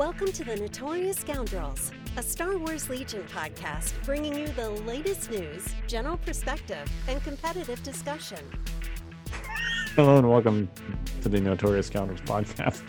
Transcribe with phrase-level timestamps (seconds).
[0.00, 5.74] Welcome to the Notorious Scoundrels, a Star Wars Legion podcast bringing you the latest news,
[5.86, 8.38] general perspective, and competitive discussion.
[9.96, 10.70] Hello and welcome
[11.20, 12.80] to the Notorious Scoundrels podcast.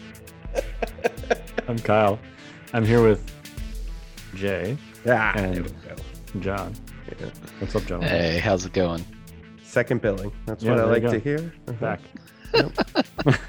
[1.67, 2.17] I'm Kyle.
[2.71, 3.29] I'm here with
[4.35, 5.95] Jay Yeah, And- there we go.
[6.39, 6.73] Jon.
[7.19, 7.27] Yeah.
[7.59, 8.01] What's up, Jon?
[8.03, 9.05] Hey, how's it going?
[9.63, 10.31] Second billing.
[10.45, 11.53] That's Yeah, what I like to hear.
[11.67, 11.73] Uh-huh.
[11.73, 11.99] Back.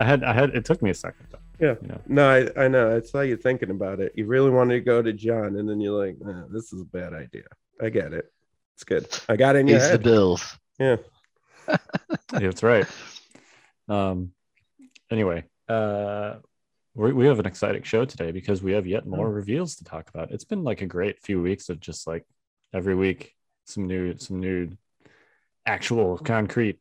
[0.00, 1.27] I had I had it took me a second though.
[1.60, 1.74] Yeah.
[1.82, 2.00] You know.
[2.06, 2.96] No, I, I know.
[2.96, 4.12] I saw you thinking about it.
[4.14, 6.84] You really wanted to go to Jon, and then you're like, nah, "This is a
[6.84, 7.44] bad idea."
[7.80, 8.26] I get it.
[8.74, 9.08] It's good.
[9.28, 10.56] I got it in your Pays the bills.
[10.78, 10.96] Yeah.
[11.68, 11.76] Yeah,
[12.32, 12.86] that's right.
[13.88, 14.32] Um
[15.10, 16.36] anyway, uh
[16.94, 19.10] we we have an exciting show today because we have yet Hmm.
[19.10, 20.30] more reveals to talk about.
[20.30, 22.24] It's been like a great few weeks of just like
[22.72, 23.34] every week
[23.64, 24.70] some new some new
[25.66, 26.78] actual concrete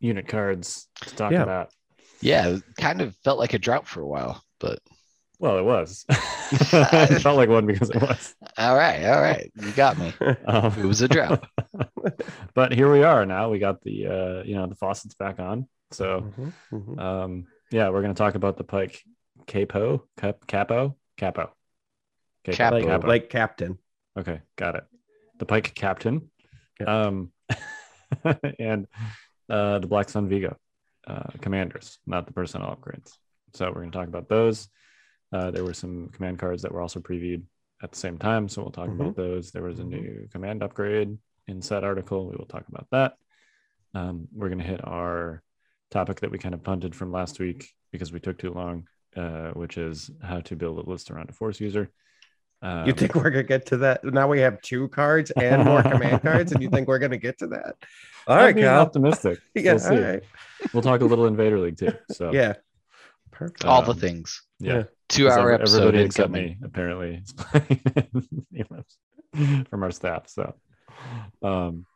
[0.00, 1.42] unit cards to talk Yeah.
[1.42, 1.72] about.
[2.20, 4.80] Yeah, it kind of felt like a drought for a while, but
[5.38, 6.04] Well, it was.
[6.50, 8.34] it felt like one because it was.
[8.56, 10.12] all right, all right, you got me.
[10.46, 11.46] Um, It was a drought.
[12.54, 13.50] but here we are now.
[13.50, 15.68] We got the uh, you know the faucets back on.
[15.90, 16.98] So Mhm, mhm.
[17.00, 19.02] um, yeah, we're gonna talk about the Pike
[19.46, 21.52] Capo Cap, Capo Capo.
[22.46, 22.76] Okay, Capo.
[22.80, 23.78] like, like Captain.
[24.18, 24.84] Okay, got it.
[25.38, 26.30] The Pike Captain.
[26.80, 27.02] Yeah.
[27.04, 27.32] Um,
[28.58, 28.86] and
[29.50, 30.56] uh, the Black Sun Vigo
[31.08, 33.12] uh, commanders, not the personnel upgrades.
[33.54, 34.68] So we're going to talk about those.
[35.32, 37.42] Uh, there were some command cards that were also previewed
[37.82, 38.48] at the same time.
[38.48, 39.50] So we'll talk about those.
[39.50, 39.88] There was a Mhm.
[39.88, 42.28] new command upgrade in said article.
[42.28, 43.16] We will talk about that.
[43.94, 45.42] Um, we're going to hit our
[45.90, 49.50] topic that we kind of punted from last week because we took too long, uh,
[49.52, 51.90] which is how to build a list around a force user.
[52.60, 54.02] Um, You think we're gonna get to that?
[54.04, 57.38] Now we have two cards and more command cards, and you think we're gonna get
[57.38, 57.76] to that?
[58.26, 58.80] All I'm right, being Kyle.
[58.80, 59.38] optimistic.
[59.54, 59.94] Yeah, we'll see.
[59.94, 60.22] all right.
[60.74, 61.92] We'll talk a little Invader League too.
[62.12, 62.54] So Yeah.
[63.30, 63.64] Perfect.
[63.64, 64.42] All the Um, things.
[64.58, 64.74] yeah.
[64.78, 64.82] Yeah.
[65.08, 66.48] Two 'Cause hour every- episode everybody except incoming.
[66.48, 67.80] me apparently is playing
[68.52, 70.28] emails from our staff.
[70.28, 70.54] So,
[71.42, 71.86] um,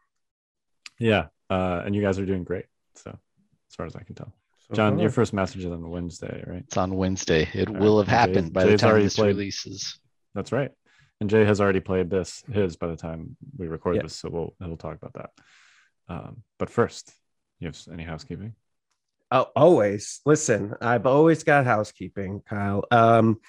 [0.98, 2.66] yeah, uh, and you guys are doing great.
[2.94, 4.32] So, as far as I can tell,
[4.72, 6.62] Jon, your first message is on Wednesday, right?
[6.66, 7.48] It's on Wednesday.
[7.52, 9.98] It All will right, have Jay- happened by Jay's the time this played- releases.
[10.34, 10.70] That's right.
[11.20, 14.54] And Jay has already played this his by the time we record this, so we'll
[14.60, 15.30] we'll talk about that.
[16.08, 17.12] Um, but first,
[17.60, 18.54] you have any housekeeping?
[19.30, 20.20] Oh, always.
[20.26, 22.84] Listen, I've always got housekeeping, Kyle.
[22.90, 23.40] Um,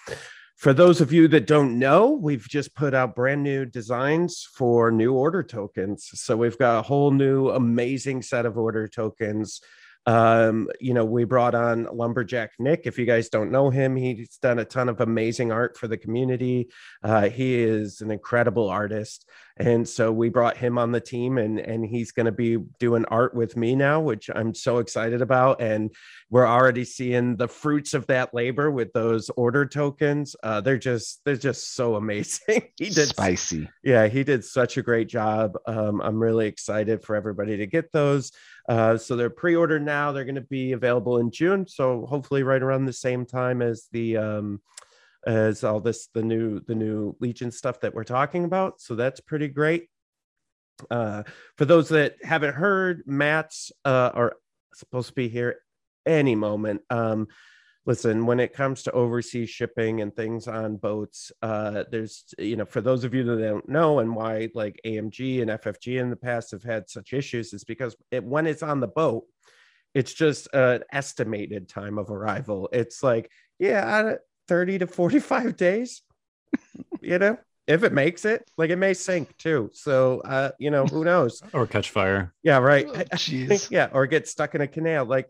[0.55, 4.91] for those of you that don't know, we've just put out brand new designs for
[4.91, 6.09] new order tokens.
[6.13, 9.59] So we've got a whole new amazing set of order tokens.
[10.05, 12.81] Um, you know, we brought on Lumberjack Nick.
[12.85, 15.97] If you guys don't know him, he's done a ton of amazing art for the
[15.97, 16.69] community.
[17.03, 19.25] Uh, he is an incredible artist.
[19.57, 23.05] And so we brought him on the team and and he's going to be doing
[23.05, 25.61] art with me now, which I'm so excited about.
[25.61, 25.93] And
[26.31, 30.35] we're already seeing the fruits of that labor with those order tokens.
[30.41, 32.63] Uh, they're just they're just so amazing.
[32.77, 33.69] he did Spicy.
[33.83, 35.55] yeah, he did such a great job.
[35.67, 38.31] Um, I'm really excited for everybody to get those.
[38.67, 40.11] Uh, so they're pre-ordered now.
[40.11, 41.67] They're going to be available in June.
[41.67, 44.61] So hopefully, right around the same time as the um,
[45.25, 48.79] as all this the new the new Legion stuff that we're talking about.
[48.79, 49.89] So that's pretty great.
[50.89, 51.23] Uh,
[51.57, 54.37] for those that haven't heard, mats uh, are
[54.73, 55.57] supposed to be here
[56.05, 56.81] any moment.
[56.89, 57.27] Um,
[57.85, 62.65] listen when it comes to overseas shipping and things on boats uh there's you know
[62.65, 66.15] for those of you that don't know and why like amg and ffg in the
[66.15, 69.25] past have had such issues is because it, when it's on the boat
[69.93, 72.69] it's just an estimated time of arrival.
[72.71, 74.15] It's like yeah
[74.47, 76.01] 30 to 45 days
[77.01, 79.69] you know if it makes it like it may sink too.
[79.73, 81.41] So uh you know who knows?
[81.53, 82.33] Or catch fire?
[82.43, 82.87] yeah right.
[82.89, 85.05] Oh, yeah or get stuck in a canal.
[85.05, 85.29] Like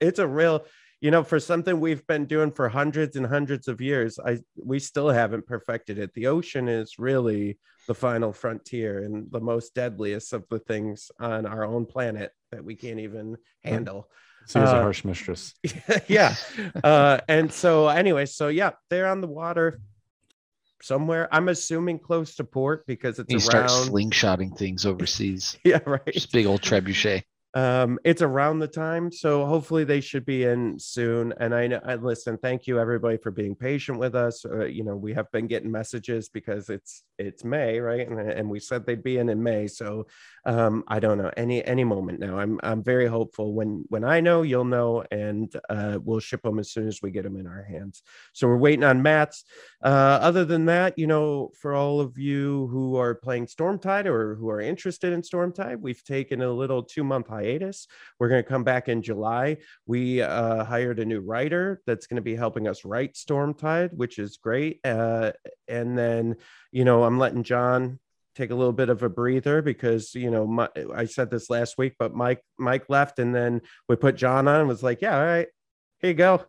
[0.00, 0.64] it's a real
[1.00, 4.78] you know for something we've been doing for hundreds and hundreds of years i we
[4.78, 10.32] still haven't perfected it the ocean is really the final frontier and the most deadliest
[10.32, 14.08] of the things on our own planet that we can't even handle
[14.48, 15.54] She was a Uh, harsh mistress.
[16.08, 16.34] yeah
[16.84, 19.80] uh and so anyway so yeah they're on the water
[20.82, 25.56] somewhere i'm assuming close to port because it's You around start slingshotting things overseas.
[25.64, 27.22] yeah right Just big old trebuchet.
[27.54, 31.94] Um it's around the time so hopefully they should be in soon and i i
[31.94, 35.46] listen thank you everybody for being patient with us uh, you know we have been
[35.46, 39.42] getting messages because it's it's may right and, and we said they'd be in in
[39.42, 40.06] may so
[40.46, 44.20] um i don't know any any moment now i'm i'm very hopeful when when i
[44.20, 47.46] know you'll know and uh we'll ship them as soon as we get them in
[47.46, 49.44] our hands so we're waiting on mats
[49.84, 54.34] uh other than that you know for all of you who are playing stormtide or
[54.34, 57.86] who are interested in stormtide we've taken a little two month hiatus.
[58.18, 59.58] We're going to come back in July.
[59.86, 64.18] We uh, hired a new writer that's going to be helping us write Stormtide, which
[64.18, 64.80] is great.
[64.84, 65.32] Uh,
[65.68, 66.36] and then,
[66.72, 67.98] you know, I'm letting Jon
[68.34, 71.76] take a little bit of a breather because you know my, I said this last
[71.76, 75.18] week, but Mike Mike left, and then we put Jon on and was like, yeah,
[75.18, 75.48] all right,
[75.98, 76.44] here you go,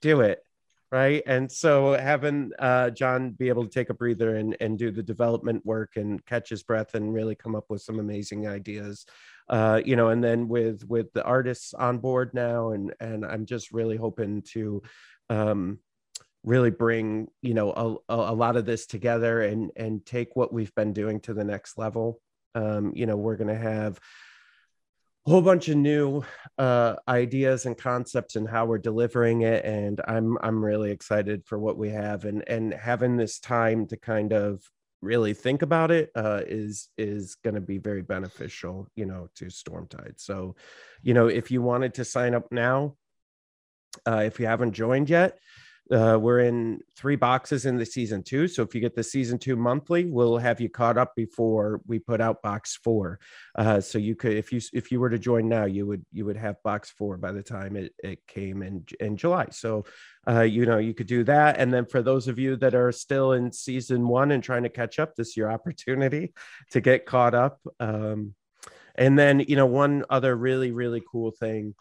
[0.00, 0.42] do it
[0.92, 1.22] right?
[1.26, 5.02] And so having uh, Jon be able to take a breather and, and do the
[5.02, 9.06] development work and catch his breath and really come up with some amazing ideas
[9.48, 13.44] uh, you know and then with with the artists on board now and and i'm
[13.44, 14.80] just really hoping to
[15.28, 15.78] um,
[16.44, 20.74] really bring you know a, a lot of this together and and take what we've
[20.74, 22.20] been doing to the next level.
[22.54, 24.00] Um, you know we're going to have
[25.30, 26.24] whole bunch of new
[26.58, 31.56] uh, ideas and concepts and how we're delivering it and i'm i'm really excited for
[31.56, 34.60] what we have and and having this time to kind of
[35.02, 39.44] really think about it uh, is is going to be very beneficial you know to
[39.46, 40.56] stormtide so
[41.00, 42.96] you know if you wanted to sign up now
[44.06, 45.38] uh, if you haven't joined yet
[45.90, 48.46] uh, we're in three boxes in the season two.
[48.46, 51.98] So if you get the season two monthly, we'll have you caught up before we
[51.98, 53.18] put out box four.
[53.56, 56.24] Uh, so you could, if you if you were to join now, you would you
[56.24, 59.46] would have box four by the time it, it came in in July.
[59.50, 59.84] So
[60.28, 61.58] uh, you know you could do that.
[61.58, 64.68] And then for those of you that are still in season one and trying to
[64.68, 66.34] catch up, this is your opportunity
[66.70, 67.60] to get caught up.
[67.80, 68.34] Um,
[68.94, 71.74] and then you know one other really really cool thing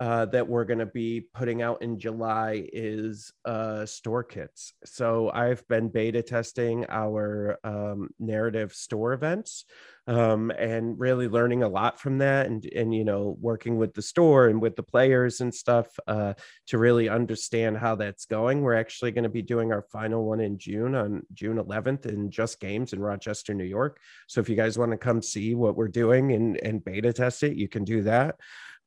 [0.00, 4.72] uh, that we're going to be putting out in July is uh, store kits.
[4.84, 9.64] So I've been beta testing our um, narrative store events
[10.06, 14.00] um, and really learning a lot from that, and and you know working with the
[14.00, 16.34] store and with the players and stuff uh,
[16.68, 18.62] to really understand how that's going.
[18.62, 22.30] We're actually going to be doing our final one in June on June 11th in
[22.30, 24.00] Just Games in Rochester, New York.
[24.28, 27.42] So if you guys want to come see what we're doing and and beta test
[27.42, 28.36] it, you can do that.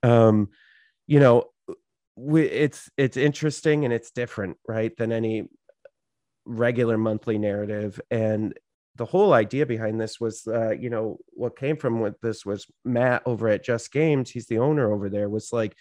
[0.03, 0.49] Um,
[1.07, 1.45] you know
[2.15, 5.47] we, it's it's interesting and it's different right than any
[6.45, 7.99] regular monthly narrative.
[8.09, 8.57] And
[8.95, 12.67] the whole idea behind this was uh, you know what came from what this was
[12.83, 15.75] matt over at just games he's the owner over there was like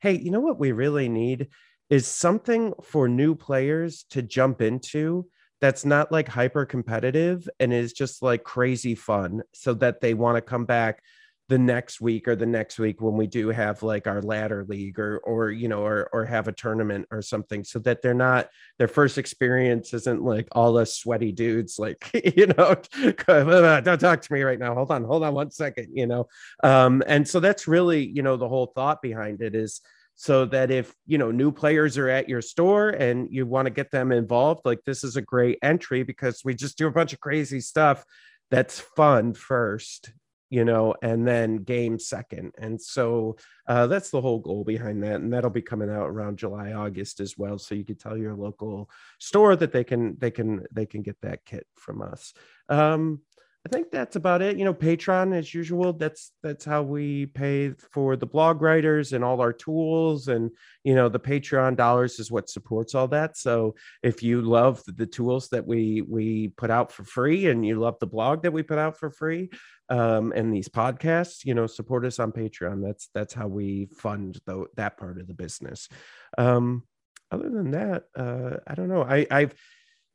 [0.00, 1.48] hey you know what we really need
[1.90, 5.26] is something for new players to jump into
[5.60, 10.36] that's not like hyper competitive and is just like crazy fun so that they want
[10.36, 11.02] to come back
[11.48, 14.98] the next week or the next week when we do have like our ladder league
[14.98, 18.48] or or you know or or have a tournament or something so that they're not
[18.78, 22.74] their first experience isn't like all us sweaty dudes like you know
[23.26, 24.74] don't talk to me right now.
[24.74, 26.26] Hold on hold on one second you know?
[26.62, 29.82] Um and so that's really you know the whole thought behind it is
[30.16, 33.70] so that if you know new players are at your store and you want to
[33.70, 37.12] get them involved like this is a great entry because we just do a bunch
[37.12, 38.02] of crazy stuff
[38.50, 40.12] that's fun first
[40.54, 42.52] you know, and then game second.
[42.58, 43.36] And so
[43.66, 45.16] uh, that's the whole goal behind that.
[45.16, 47.58] And that'll be coming out around July, August as well.
[47.58, 51.20] So you can tell your local store that they can they can they can get
[51.22, 52.34] that kit from us.
[52.68, 53.22] Um,
[53.66, 54.58] I think that's about it.
[54.58, 55.94] You know, Patreon as usual.
[55.94, 60.28] That's that's how we pay for the blog writers and all our tools.
[60.28, 60.50] And
[60.84, 63.38] you know, the Patreon dollars is what supports all that.
[63.38, 67.80] So if you love the tools that we we put out for free, and you
[67.80, 69.48] love the blog that we put out for free,
[69.88, 72.84] um, and these podcasts, you know, support us on Patreon.
[72.84, 75.88] That's that's how we fund the, that part of the business.
[76.36, 76.82] Um,
[77.30, 79.02] other than that, uh, I don't know.
[79.02, 79.54] I I've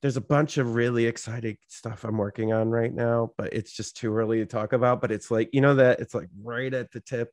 [0.02, 3.98] there's a bunch of really exciting stuff I'm working on right now, but it's just
[3.98, 5.02] too early to talk about.
[5.02, 7.32] But it's like, you know, that it's like right at the tip.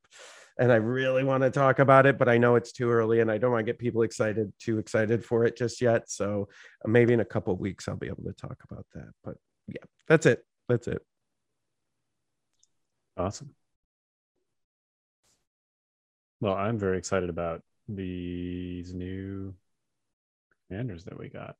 [0.58, 3.30] And I really want to talk about it, but I know it's too early and
[3.30, 6.10] I don't want to get people excited, too excited for it just yet.
[6.10, 6.48] So
[6.84, 9.10] uh, maybe in a couple of weeks, I'll be able to talk about that.
[9.22, 9.36] But
[9.68, 10.44] yeah, that's it.
[10.68, 11.02] That's it.
[13.18, 13.54] Awesome.
[16.40, 19.54] Well, I'm very excited about these new
[20.68, 21.56] commanders that we got.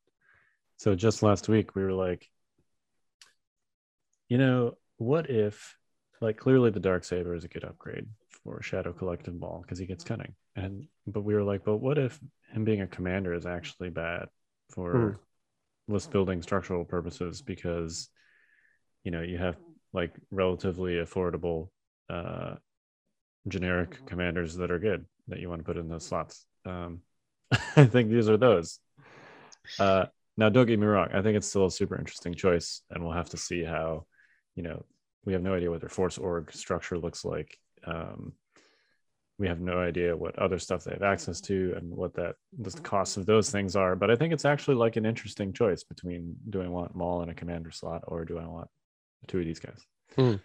[0.77, 2.29] So just last week we were like,
[4.29, 5.75] you know, what if
[6.21, 8.05] like clearly the dark saber is a good upgrade
[8.43, 10.33] for Shadow Collective Ball because he gets cunning.
[10.55, 12.19] And but we were like, but what if
[12.51, 14.27] him being a commander is actually bad
[14.69, 15.17] for mm.
[15.93, 18.09] list building structural purposes because
[19.03, 19.57] you know you have
[19.93, 21.69] like relatively affordable
[22.09, 22.55] uh
[23.47, 26.45] generic commanders that are good that you want to put in those slots.
[26.65, 27.01] Um
[27.75, 28.79] I think these are those.
[29.79, 30.05] Uh
[30.37, 31.09] now, don't get me wrong.
[31.13, 34.05] I think it's still a super interesting choice, and we'll have to see how,
[34.55, 34.85] you know,
[35.25, 37.57] we have no idea what their force org structure looks like.
[37.85, 38.33] Um,
[39.39, 42.71] we have no idea what other stuff they have access to and what that the
[42.81, 43.95] costs of those things are.
[43.95, 47.29] But I think it's actually like an interesting choice between do I want Maul in
[47.29, 48.67] a commander slot or do I want
[49.27, 49.79] two of these guys?
[50.15, 50.35] Hmm.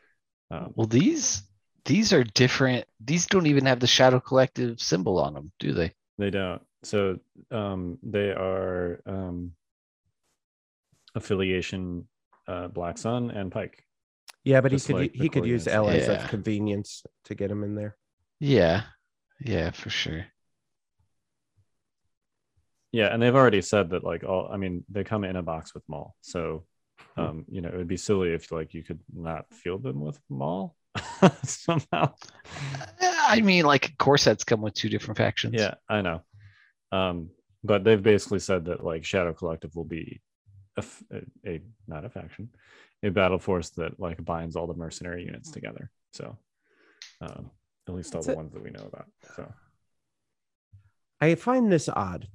[0.51, 1.43] Um, well, these
[1.85, 2.87] these are different.
[3.01, 5.93] These don't even have the Shadow Collective symbol on them, do they?
[6.19, 6.63] They don't.
[6.83, 7.19] So
[7.51, 9.53] um, they are um,
[11.15, 12.09] affiliation
[12.49, 13.85] uh, Black Sun and Pike.
[14.45, 16.07] Yeah, but he could like he could use Victorians.
[16.07, 16.25] allies Yeah.
[16.25, 17.97] of convenience to get him in there.
[18.41, 18.83] Yeah.
[19.41, 20.27] Yeah, for sure.
[22.93, 25.75] Yeah, and they've already said that like all I mean, they come in a box
[25.75, 26.15] with Maul.
[26.21, 26.65] So
[27.17, 27.21] Hmm.
[27.21, 30.19] um, you know, it would be silly if like you could not field them with
[30.31, 30.77] Maul
[31.43, 32.15] somehow.
[33.01, 35.55] I mean, like corsets come with two different factions.
[35.57, 36.23] Yeah, I know.
[36.91, 37.31] Um,
[37.65, 40.21] but they've basically said that like Shadow Collective will be
[40.77, 42.49] a, a- a- not a faction,
[43.03, 45.91] a battle force that like binds all the mercenary units together.
[46.13, 46.37] So
[47.21, 47.51] um,
[47.89, 48.37] at least all That's the it.
[48.37, 49.07] ones that we know about.
[49.37, 49.53] So
[51.21, 52.27] I find this odd.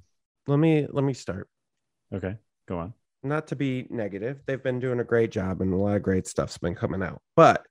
[0.46, 1.48] Let me let me start.
[2.14, 2.94] okay, go on.
[3.22, 6.26] Not to be negative, they've been doing a great job and a lot of great
[6.26, 7.20] stuff's been coming out.
[7.36, 7.66] But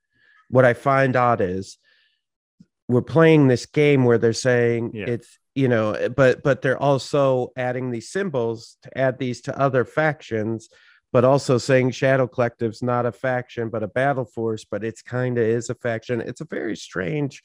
[0.50, 1.78] what I find odd is
[2.90, 5.06] we're playing this game where they're saying Yeah.
[5.08, 9.86] it's you know, but but they're also adding these symbols to add these to other
[9.86, 10.70] factions,
[11.12, 15.40] but also saying Shadow Collective's not a faction but a battle force, but it's kind
[15.40, 16.22] of is a faction.
[16.22, 17.42] It's a very strange,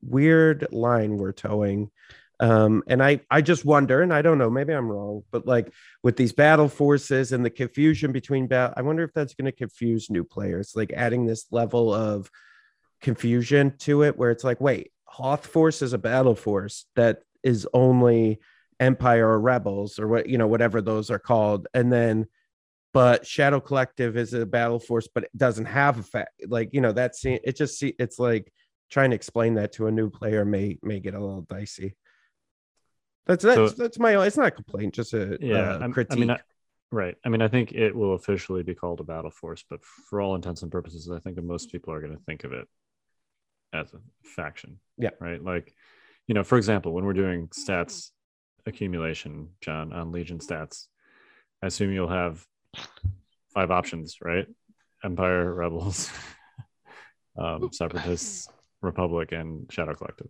[0.00, 1.90] weird line we're toeing
[2.38, 5.72] um and i i just wonder and i don't know maybe i'm wrong but like
[6.02, 9.52] with these battle forces and the confusion between battle i wonder if that's going to
[9.52, 12.30] confuse new players like adding this level of
[13.00, 17.66] confusion to it where it's like wait hoth force is a battle force that is
[17.72, 18.38] only
[18.80, 22.26] empire or rebels or what you know whatever those are called and then
[22.92, 26.82] but shadow collective is a battle force but it doesn't have a fact like you
[26.82, 28.52] know that's it just see it's like
[28.90, 31.96] trying to explain that to a new player may may get a little dicey
[33.26, 36.20] that's that's So- that's my it's not a complaint just a Yeah, uh, critique I
[36.20, 36.38] mean, I,
[36.92, 37.16] right.
[37.24, 40.34] I mean, I think it will officially be called a battle force, but for all
[40.34, 42.68] intents and purposes, I think that most people are going to think of it
[43.72, 44.78] as a faction.
[44.96, 45.10] Yeah.
[45.20, 45.42] Right.
[45.42, 45.74] Like,
[46.26, 48.10] you know, for example, when we're doing stats
[48.66, 50.86] accumulation, Jon, on Legion stats,
[51.62, 52.44] I assume you'll have
[53.54, 54.46] five options, right?
[55.04, 56.10] Empire, Rebels,
[57.38, 58.48] um, Separatists,
[58.82, 60.28] Republic, and Shadow Collective.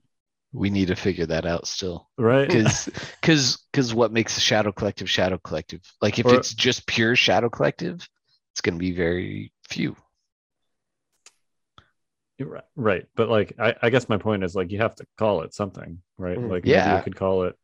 [0.53, 2.09] We need to figure that out still.
[2.17, 2.49] Right.
[2.57, 2.89] Because
[3.21, 5.81] because because what makes a shadow collective shadow collective?
[6.01, 8.07] Like if Or- it's just pure shadow collective,
[8.53, 9.97] it's gonna be very few.
[12.39, 13.07] Right, right.
[13.17, 16.01] But like, I, I guess my point is like you have to call it something,
[16.19, 16.39] right?
[16.39, 16.51] Mm.
[16.51, 16.97] Like, maybe Yeah.
[16.97, 17.57] you could call it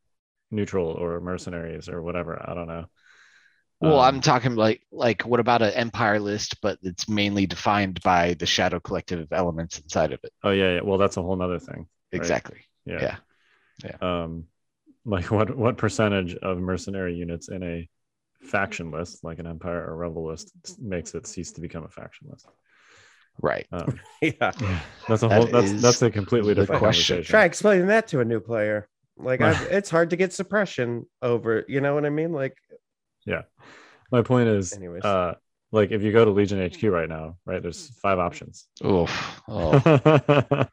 [0.51, 2.41] neutral or mercenaries or whatever.
[2.43, 2.85] I don't know.
[3.79, 8.01] Well, Um, I'm talking like like what about an empire list, but it's mainly defined
[8.01, 10.31] by the shadow collective elements inside of it.
[10.43, 10.81] Oh yeah, yeah.
[10.81, 11.87] Well, that's a whole nother thing.
[12.13, 12.17] Right.
[12.17, 12.61] Exactly.
[12.85, 13.17] Yeah.
[13.83, 13.97] Yeah.
[14.01, 14.45] Um,
[15.05, 17.89] like what what percentage of mercenary units in a
[18.41, 22.27] faction list, like an empire or rebel list, makes it cease to become a faction
[22.29, 22.47] list?
[23.41, 23.67] Right.
[23.71, 25.47] Um, yeah yeah, that's a That whole.
[25.47, 27.23] That's that's a completely different question.
[27.23, 28.87] try explaining that to a new player
[29.17, 32.57] like I've, it's hard to get suppression over you know what i mean like
[33.25, 33.43] Yeah.
[34.11, 35.03] My point is, Anyways.
[35.03, 35.33] uh,
[35.71, 37.61] like if you go to Legion HQ right now, right?
[37.61, 38.67] There's five options.
[38.85, 39.41] Oof.
[39.47, 39.71] Oh,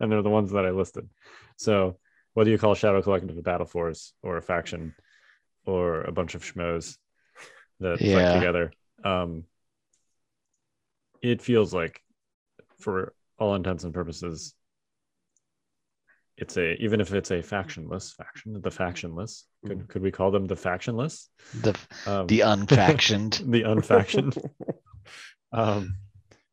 [0.00, 1.08] and they're the ones that I listed.
[1.56, 1.98] So
[2.32, 4.94] whether you call Shadow Collective a battle force or a faction
[5.66, 6.96] or a bunch of schmoes
[7.80, 8.34] that fight Yeah.
[8.34, 8.72] together,
[9.04, 9.44] um,
[11.22, 12.02] it feels like,
[12.78, 14.54] for all intents and purposes,
[16.36, 19.44] it's a even if it's a factionless faction, the factionless.
[19.66, 21.28] Could could we call them the factionless?
[21.60, 23.42] the Um, the unfactioned.
[23.50, 24.38] the unfactioned.
[25.52, 25.96] um,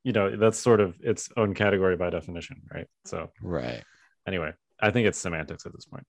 [0.03, 2.87] you know, that's sort of its own category by definition, right?
[3.05, 3.83] So right.
[4.27, 6.05] anyway, I think it's semantics at this point.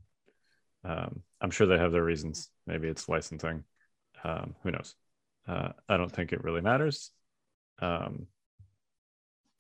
[0.85, 2.49] Um, I'm sure they have their reasons.
[2.67, 3.65] Maybe it's licensing.
[4.25, 4.95] Um, who knows?
[5.47, 7.11] Uh, I don't think it really matters.
[7.81, 8.27] Um,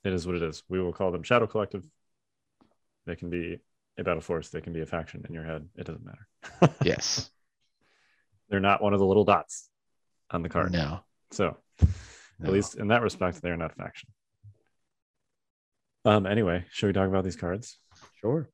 [0.04, 0.62] it is what it is.
[0.68, 1.84] We will call them Shadow Collective.
[3.06, 3.58] They can be
[3.98, 4.48] a battle force.
[4.50, 5.68] They can be a faction in your head.
[5.76, 6.74] It doesn't matter.
[6.84, 7.30] Yes.
[8.48, 9.68] They're not one of the little dots
[10.30, 10.72] on the card.
[10.72, 11.00] No.
[11.32, 11.88] So no.
[12.46, 14.08] at least in that respect, they're not a faction.
[16.04, 16.26] Um.
[16.26, 17.78] Anyway, should we talk about these cards?
[18.20, 18.48] sure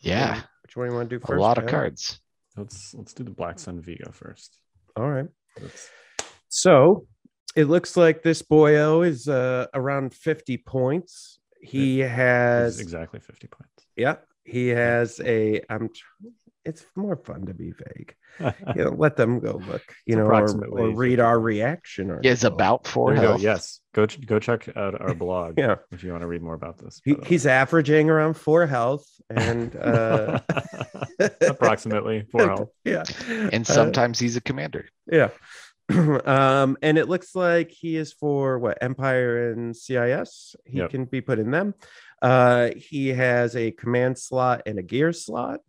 [0.00, 0.40] Yeah.
[0.62, 1.38] which one you want to do first?
[1.38, 1.72] A lot of Ben?
[1.72, 2.20] cards.
[2.56, 4.58] Let's let's do the Black Sun Vigo first.
[4.96, 5.26] all right
[5.60, 5.90] Let's-
[6.48, 7.06] So
[7.56, 11.38] it looks like this boyo is uh, around 50 points.
[11.60, 13.86] He It's has, exactly fifty points.
[13.96, 15.62] yeah, he has a.
[15.68, 15.90] I'm.
[16.64, 18.14] It's more fun to be vague.
[18.76, 19.82] You know, let them go look.
[20.04, 21.44] You It's know, or, or read our points.
[21.44, 22.08] reaction.
[22.22, 23.20] Yeah, it's about four go.
[23.22, 23.40] health.
[23.40, 26.76] Yes, go go check out our blog Yeah, if you want to read more about
[26.78, 27.00] this.
[27.04, 30.40] he, he's averaging around four health, and uh,
[31.40, 32.70] approximately four health.
[32.84, 34.86] Yeah, And Uh, sometimes he's a commander.
[35.10, 35.30] Yeah.
[36.24, 40.56] um, and it looks like he is for what Empire and CIS.
[40.64, 40.90] He Yep.
[40.90, 41.74] can be put in them.
[42.20, 45.60] Uh, he has a command slot and a gear slot.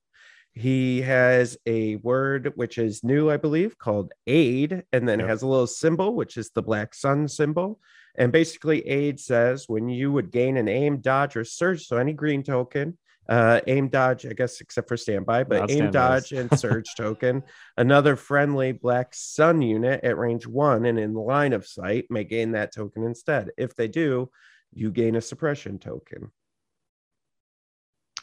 [0.54, 5.30] He has a word which is new, I believe, called aid, and then it Yep.
[5.30, 7.80] has a little symbol, which is the black sun symbol.
[8.16, 12.14] And basically, aid says when you would gain an aim, dodge, or surge, so any
[12.14, 12.98] green token,
[13.30, 15.94] uh, aim, dodge, I guess, except for standby, but Not aim, standbys.
[15.94, 17.44] dodge, and surge token.
[17.78, 22.52] Another friendly black sun unit at range one and in line of sight may gain
[22.54, 23.50] that token instead.
[23.58, 24.30] If they do,
[24.74, 26.32] you gain a suppression token.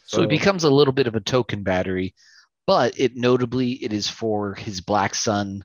[0.07, 2.15] So it becomes a little bit of a token battery,
[2.67, 5.65] but it notably it is for his Black Sun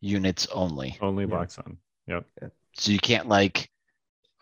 [0.00, 0.96] units only.
[1.00, 1.28] Only Yeah.
[1.30, 1.76] Black Sun.
[2.06, 2.26] Yep.
[2.76, 3.70] So you can't like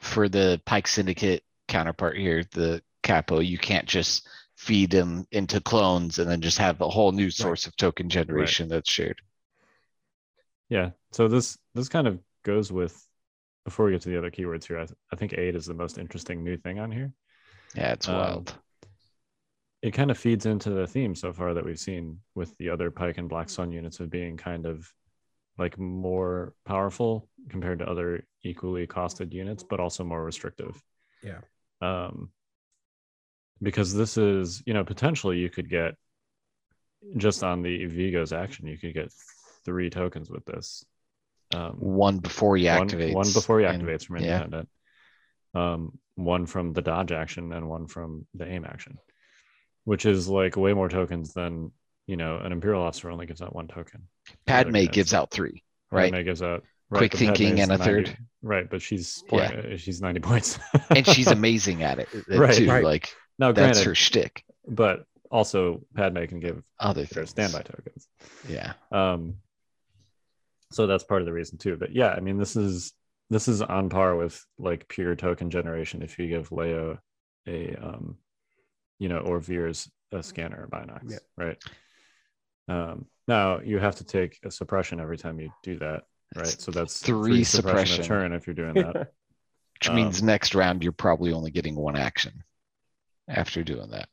[0.00, 6.18] for the Pike Syndicate counterpart here, the Capo, you can't just feed them into clones
[6.18, 9.20] and then just have a whole new source of token generation that's shared.
[10.68, 10.90] Yeah.
[11.12, 13.06] So this this kind of goes with
[13.64, 14.78] before we get to the other keywords here.
[14.78, 17.12] I, th- I think aid is the most interesting new thing on here.
[17.74, 18.54] Yeah, it's Um, wild.
[19.82, 22.90] It kind of feeds into the theme so far that we've seen with the other
[22.90, 24.88] Pike and Black Sun units of being kind of
[25.58, 30.80] like more powerful compared to other equally costed units, but also more restrictive.
[31.22, 31.40] Yeah.
[31.80, 32.30] Um,
[33.62, 35.94] because this is, you know, potentially you could get
[37.16, 39.12] just on the Vigo's action, you could get
[39.64, 40.84] three tokens with this.
[41.54, 43.12] Um, One before he one, activates.
[43.14, 44.36] one before he and- activates from yeah.
[44.36, 44.68] independent
[45.54, 48.96] um one from the dodge action and one from the aim action
[49.84, 51.70] which is like way more tokens than
[52.06, 54.08] you know an imperial officer only gives out one token
[54.46, 56.10] Padme gives out three, right?
[56.10, 58.16] Padme gives out Quick thinking and a 90 third.
[58.42, 62.68] right but she's uh, she's 90 points and she's amazing at it uh, Right, too.
[62.70, 62.82] right.
[62.84, 64.44] Like now that's granted her shtick.
[64.66, 68.06] but also padme can give Other their standby tokens
[68.48, 68.74] Yeah.
[68.90, 69.36] um
[70.72, 72.92] so that's part of the reason too but yeah i mean this is
[73.30, 76.98] this is on par with like pure token generation if you give leo
[77.46, 78.16] a um
[78.98, 81.18] you know or veers a scanner or binox Yeah.
[81.36, 81.58] right
[82.68, 86.02] um now you have to take a suppression every time you do that
[86.36, 88.04] right It's so that's three a suppression.
[88.04, 88.94] turn if you're doing that
[89.80, 92.44] Which Um, means next round you're probably only getting one action
[93.28, 94.08] after doing that.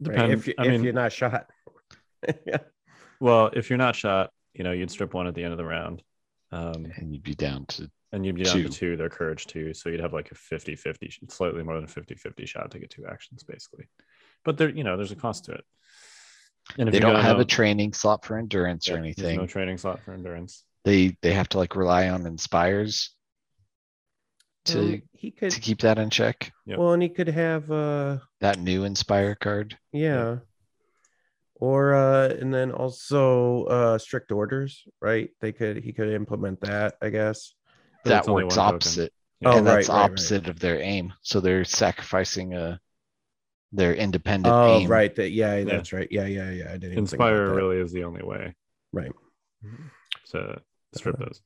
[0.00, 1.50] Right, if, you, i if mean you're not shot.
[2.46, 2.58] yeah.
[3.20, 5.64] well if you're not shot you know you'd strip one at the end of the
[5.64, 6.02] round
[6.52, 8.68] um And you'd be down to and you'd be down to Two.
[8.70, 11.88] two their courage two so you'd have like a 50 50 slightly more than a
[11.88, 13.88] 50 50 shot to get two actions basically
[14.44, 15.64] but there you know there's a cost to it
[16.78, 19.18] and if they you don't have no- a training slot for endurance or yeah, there's
[19.18, 19.36] anything.
[19.38, 23.10] no training slot for endurance they they have to like rely on inspires
[24.66, 26.52] to Um, he could to keep that in check.
[26.66, 26.78] Yep.
[26.78, 29.78] well and he could have uh That new inspire card.
[29.92, 30.38] yeah
[31.54, 36.94] or uh and then also uh strict orders right they could he could implement that
[37.02, 37.54] i guess
[38.04, 38.74] But that only works one token.
[38.76, 39.12] opposite.
[39.44, 40.10] Oh, and that's right, right, right.
[40.10, 41.14] opposite of their aim.
[41.22, 42.78] So they're sacrificing a
[43.72, 44.88] their independent oh aim.
[44.88, 47.76] right that yeah, that's right yeah yeah yeah i didn't even think about inspire really
[47.78, 48.54] is the only way
[48.92, 49.12] right
[50.30, 50.60] to
[50.94, 51.40] strip Uh, those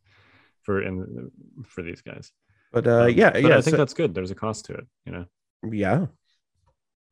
[0.62, 1.30] for in
[1.66, 2.32] for these guys
[2.74, 4.14] but uh Um, yeah but yeah i think so- that's good.
[4.14, 5.24] There's a cost to it you know?
[5.70, 6.06] Yeah.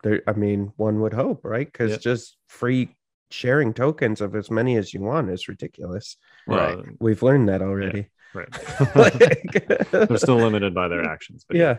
[0.03, 1.67] There i mean one would hope right?
[1.71, 1.99] Because Yeah.
[1.99, 2.95] just free
[3.31, 6.17] sharing tokens of as many as you want is ridiculous.
[6.47, 6.77] Right.
[7.01, 8.09] We've learned that already.
[8.35, 8.49] right.
[8.95, 11.77] Like- they're still limited by their actions but yeah.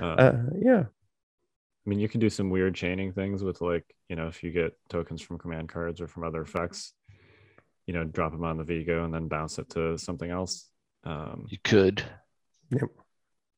[0.00, 0.84] uh, uh, yeah.
[1.86, 4.50] I mean, you can do some weird chaining things with like, you know, if you
[4.52, 6.94] get tokens from command cards or from other effects,
[7.86, 10.66] you know, drop them on the Vigo and then bounce it to something else.
[11.04, 12.02] Um, You could.
[12.74, 12.90] Yep.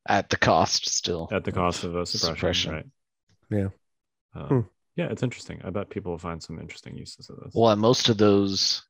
[0.07, 1.27] At the cost still.
[1.31, 2.73] at the cost of a suppression, Suppression.
[2.73, 2.85] right?
[3.49, 3.67] Yeah.
[4.35, 4.59] Um, Hmm.
[4.95, 5.61] Yeah, it's interesting.
[5.63, 7.53] I bet people will find some interesting uses of this.
[7.53, 8.83] Well, and most of those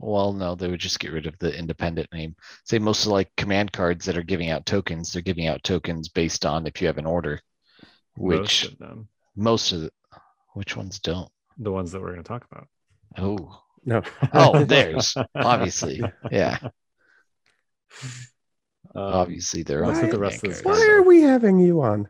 [0.00, 2.34] well, no, they would just get rid of the independent aim.
[2.64, 6.08] Say most of like command cards that are giving out tokens, they're giving out tokens
[6.08, 7.40] based on if you have an order.
[8.16, 9.90] Most Which of them, most of the
[10.54, 11.30] which ones don't?
[11.58, 12.66] the ones that we're going to talk about.
[13.18, 16.58] Oh, no oh, there's obviously, yeah,
[18.94, 20.80] Um, obviously they're let's on look the command rest of this cards.
[20.80, 22.08] why are we having you on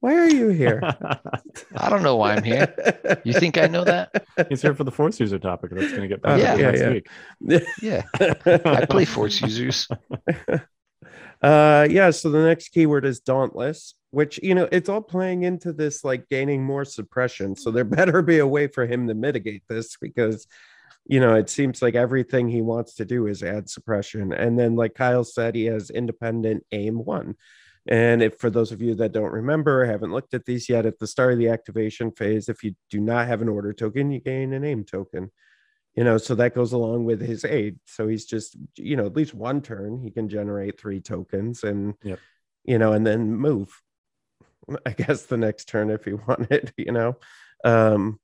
[0.00, 0.80] why are you here
[1.76, 3.20] I don't know why I'm here.
[3.24, 4.26] You think I know that?
[4.48, 5.70] He's here for the Force user topic.
[5.72, 6.90] That's going to get back yeah, next yeah.
[6.90, 7.66] week.
[7.82, 8.02] Yeah,
[8.64, 9.88] I play Force users.
[11.42, 12.10] Uh, yeah.
[12.10, 16.28] So the next keyword is dauntless, which you know it's all playing into this like
[16.28, 17.56] gaining more suppression.
[17.56, 20.46] So there better be a way for him to mitigate this because
[21.06, 24.32] you know it seems like everything he wants to do is add suppression.
[24.32, 27.36] And then, like Kyle said, he has independent aim one.
[27.88, 30.98] And if for those of you that don't remember, haven't looked at these yet, at
[30.98, 34.20] the start of the activation phase, if you do not have an order token, you
[34.20, 35.30] gain an aim token
[35.94, 39.16] you know so that goes along with his aid so he's just you know at
[39.16, 42.18] least one turn he can generate three tokens and Yep.
[42.64, 43.80] you know and then move
[44.86, 47.16] I guess the next turn if he wanted, you know.
[47.64, 48.20] Um,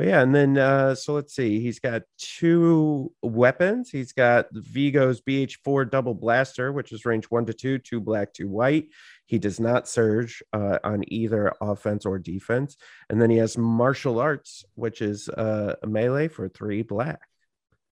[0.00, 1.60] but yeah, and then uh, so let's see.
[1.60, 3.90] He's got two weapons.
[3.90, 8.48] He's got Vigo's BH4 double blaster, which is range one to two, two black, two
[8.48, 8.88] white.
[9.26, 12.78] He does not surge uh, on either offense or defense.
[13.10, 17.20] And then he has martial arts, which is uh, a melee for three black.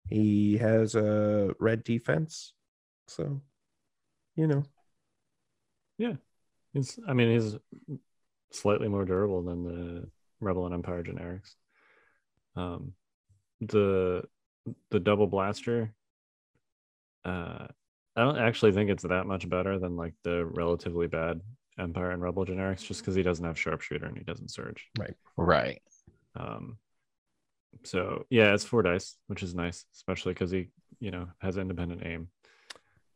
[0.08, 2.54] He has a red defense.
[3.08, 3.42] So,
[4.34, 4.64] you know,
[5.98, 6.14] yeah,
[6.72, 7.98] He's, I mean, he's
[8.50, 10.08] slightly more durable than the
[10.40, 11.54] Rebel and Empire generics.
[12.58, 12.92] Um,
[13.60, 14.24] the
[14.90, 15.92] the double blaster.
[17.24, 17.66] Uh,
[18.16, 21.40] I don't actually think it's that much better than like the relatively bad
[21.78, 24.88] Empire and Rebel generics, just because he doesn't have sharpshooter and he doesn't surge.
[24.98, 25.14] Right.
[25.36, 25.80] Right.
[26.36, 26.78] Um,
[27.84, 32.02] so yeah, it's four dice, which is nice, especially because he, you know, has independent
[32.04, 32.28] aim.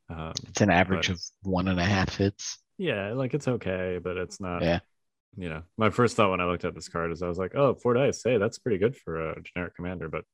[0.09, 2.59] Um, It's an average but- of one and a half hits.
[2.79, 4.63] yeah, like it's okay, but it's not.
[4.63, 4.81] Yeah.
[5.37, 7.55] You know, my first thought when I looked at this card is I was like,
[7.55, 8.23] oh, four dice.
[8.23, 10.25] Hey, that's pretty good for a generic commander, but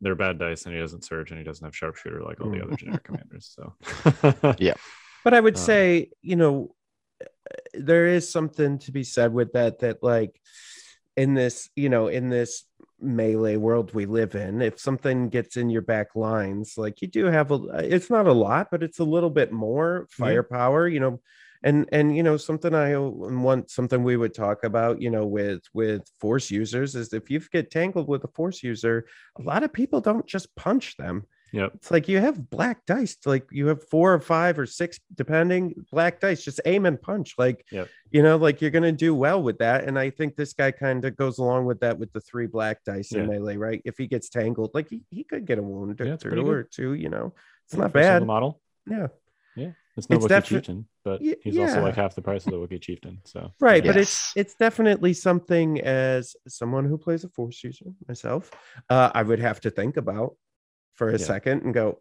[0.00, 2.62] they're bad dice and he doesn't surge and he doesn't have sharpshooter like all the
[2.62, 3.54] other generic commanders.
[3.54, 3.74] So
[4.58, 4.74] yeah.
[5.24, 6.74] but I would Um, say, you know,
[7.74, 10.40] there is something to be said with that, that like
[11.16, 12.64] in this, you know, in this
[13.00, 17.26] melee world we live in, if something gets in your back lines, like you do
[17.26, 17.60] have a,
[17.94, 20.26] it's not a lot, but it's a little bit more Yeah.
[20.26, 21.20] firepower, you know,
[21.62, 25.62] and and you know something i want something we would talk about you know with
[25.72, 29.06] with force users is if you get tangled with a force user
[29.38, 31.24] a lot of people don't just punch them.
[31.52, 34.98] Yeah it's like you have black dice like you have four or five or six
[35.14, 37.34] depending black dice just aim and punch.
[37.38, 37.88] Like Yep.
[38.10, 39.84] you know like you're gonna do well with that.
[39.84, 42.82] And i think this guy kind of goes along with that with the three black
[42.84, 43.80] dice in melee right?
[43.84, 46.62] If he gets tangled like he, he could get a wound Yeah, or two or
[46.64, 47.32] two you know?
[47.64, 48.26] It's Yeah, not for a single bad.
[48.26, 48.60] model.
[48.86, 49.06] Yeah.
[49.54, 52.44] Yeah It's no It's Wookiee defi- chieftain, but Y- he's also like half the price
[52.46, 53.20] of the Wookiee chieftain.
[53.24, 54.46] So right but it's Yes.
[54.46, 58.50] it's definitely something as someone who plays a force user myself
[58.90, 60.36] uh i would have to think about
[60.94, 61.26] for a Yeah.
[61.32, 62.00] second and go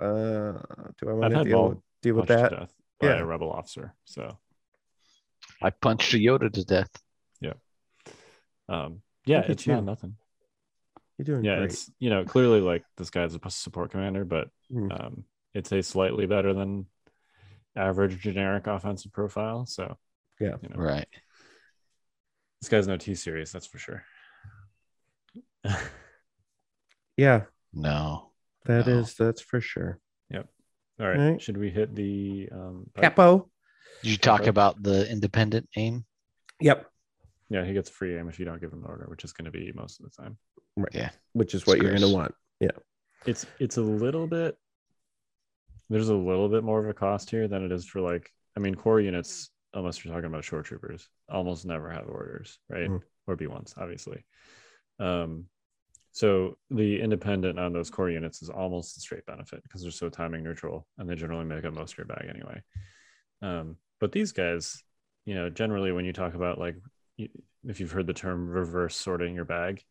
[0.00, 0.52] uh
[0.98, 3.18] do i want to deal with, deal with punched to that death by Yeah.
[3.18, 3.94] a rebel officer.
[4.04, 4.38] So
[5.62, 6.90] I punched a Yoda to death.
[7.40, 7.54] Yeah.
[8.68, 10.16] Um, yeah, Look at it's not nothing.
[11.16, 14.48] you're doing Yeah, great it's you know clearly like this guy's a support commander, but
[14.72, 14.90] Mm.
[15.00, 16.86] um, it's a slightly better than
[17.78, 19.64] average generic offensive profile.
[19.66, 19.96] So
[20.40, 20.56] Yeah.
[20.62, 21.08] you know, Right.
[22.60, 24.04] this guy's no T series, that's for sure.
[27.16, 28.32] yeah No.
[28.66, 28.98] that No.
[28.98, 30.48] is that's for sure Yep.
[31.00, 31.42] All right, Right.
[31.42, 33.50] should we hit the um, capo
[34.02, 34.50] Did you talk Okay.
[34.50, 36.04] about the independent aim?
[36.60, 36.90] yep
[37.50, 39.32] Yeah, he gets a free aim if you don't give him an order, which is
[39.32, 40.36] going to be most of the time.
[40.76, 40.94] Right.
[40.94, 41.10] Yeah.
[41.32, 42.34] Which is what you're going to want.
[42.60, 42.76] Yeah.
[43.26, 44.56] It's it's a little bit.
[45.90, 48.60] There's a little bit more of a cost here than it is for like I
[48.60, 52.90] mean core units, unless you're talking about shore troopers, almost never have orders, right?
[52.90, 53.02] Mhm.
[53.26, 54.24] Or B ones, obviously.
[54.98, 55.46] Um,
[56.12, 60.08] so the independent on those core units is almost a straight benefit because they're so
[60.08, 62.62] timing neutral and they generally make up most of your bag anyway.
[63.42, 64.82] Um, but these guys,
[65.26, 66.76] you know, generally when you talk about like
[67.64, 69.82] if you've heard the term reverse sorting your bag,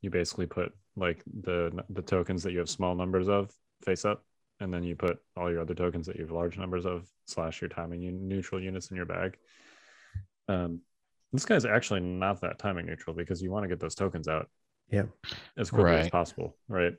[0.00, 3.52] you basically put like the the tokens that you have small numbers of
[3.84, 4.24] face up,
[4.60, 7.60] and then you put all your other tokens that you have large numbers of slash
[7.62, 9.36] your timing un- neutral units in your bag.
[10.48, 10.80] Um,
[11.32, 14.48] this guy's actually not that timing neutral because you want to get those tokens out,
[14.90, 15.04] Yeah.
[15.56, 16.94] as quickly as possible, right?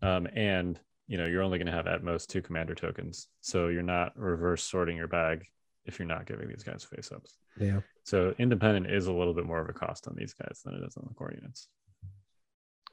[0.00, 3.68] Um, and you know you're only going to have at most two commander tokens, so
[3.68, 5.44] you're not reverse sorting your bag
[5.84, 7.36] if you're not giving these guys face ups.
[7.58, 10.74] yeah So independent is a little bit more of a cost on these guys than
[10.74, 11.68] it is on the core units.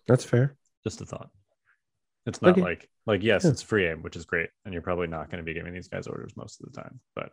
[0.07, 1.29] that's fair Just a thought.
[2.25, 2.61] It's not Okay.
[2.61, 3.51] like like yes, Yeah.
[3.51, 5.87] it's free aim, which is great, and you're probably not going to be giving these
[5.87, 7.31] guys orders most of the time, but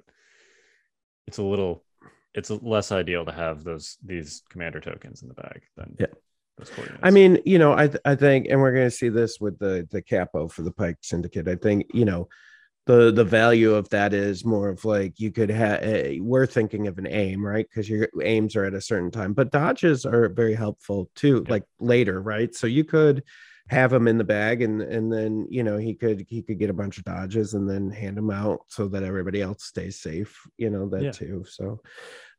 [1.26, 1.84] it's a little
[2.34, 6.06] it's less ideal to have those these commander tokens in the bag than Yeah.
[7.02, 9.58] I mean, you know, I th- I think, and we're going to see this with
[9.58, 11.48] the the capo for the Pike Syndicate.
[11.48, 12.28] I think, you know,
[12.86, 15.82] the the value of that is more of like you could have.
[15.82, 17.66] Eh, we're thinking of an aim, right?
[17.68, 21.52] Because your aims are at a certain time, but dodges are very helpful too, Yeah.
[21.52, 22.54] like later, right?
[22.54, 23.22] So you could
[23.68, 26.70] have him in the bag, and and then you know he could he could get
[26.70, 30.40] a bunch of dodges and then hand them out so that everybody else stays safe.
[30.56, 31.10] You know that Yeah.
[31.10, 31.44] too.
[31.48, 31.80] So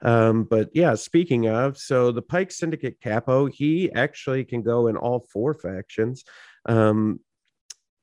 [0.02, 4.96] um, but yeah, speaking of, so the Pike Syndicate Capo, he actually can go in
[4.96, 6.24] all four factions.
[6.68, 7.20] Um,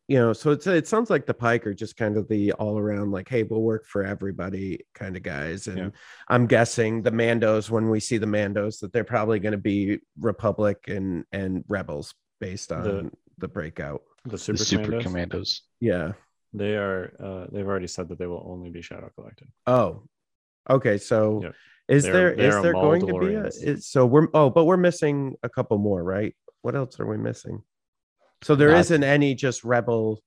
[0.06, 2.78] you know, so it's it sounds like the Pike are just kind of the all
[2.78, 5.66] around, like, hey, we'll work for everybody kind of guys.
[5.66, 5.88] And Yeah.
[6.28, 10.00] I'm guessing the Mandos, when we see the Mandos, that they're probably going to be
[10.20, 14.02] Republic and and Rebels based on the, The- breakout.
[14.24, 15.61] the super, the super commandos, commandos.
[15.80, 16.12] Yeah.
[16.52, 19.48] they are uh, they've already said that they will only be shadow collective.
[19.66, 20.04] Oh,
[20.76, 20.98] okay.
[20.98, 21.54] So Yep.
[21.87, 24.64] Is They're- there is they're there going to be a is, so we're oh but
[24.64, 26.35] we're missing a couple more, right?
[26.62, 27.62] What else are we missing?
[28.42, 30.22] So there Not- not any just rebel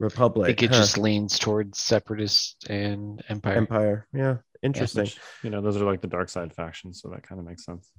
[0.00, 3.56] I republic think it huh, just leans towards separatist and empire.
[3.56, 4.06] empire.
[4.14, 5.02] Yeah, interesting.
[5.04, 7.64] Which, you know, those are like the dark side factions, so that kind of makes
[7.64, 7.90] sense.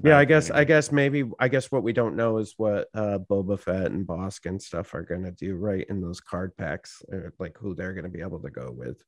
[0.00, 2.88] The yeah, I guess I guess maybe I guess what we don't know is what
[2.94, 7.02] uh Boba Fett and Bossk and stuff are gonna do right in those card packs,
[7.10, 9.02] or like who they're gonna be able to go with.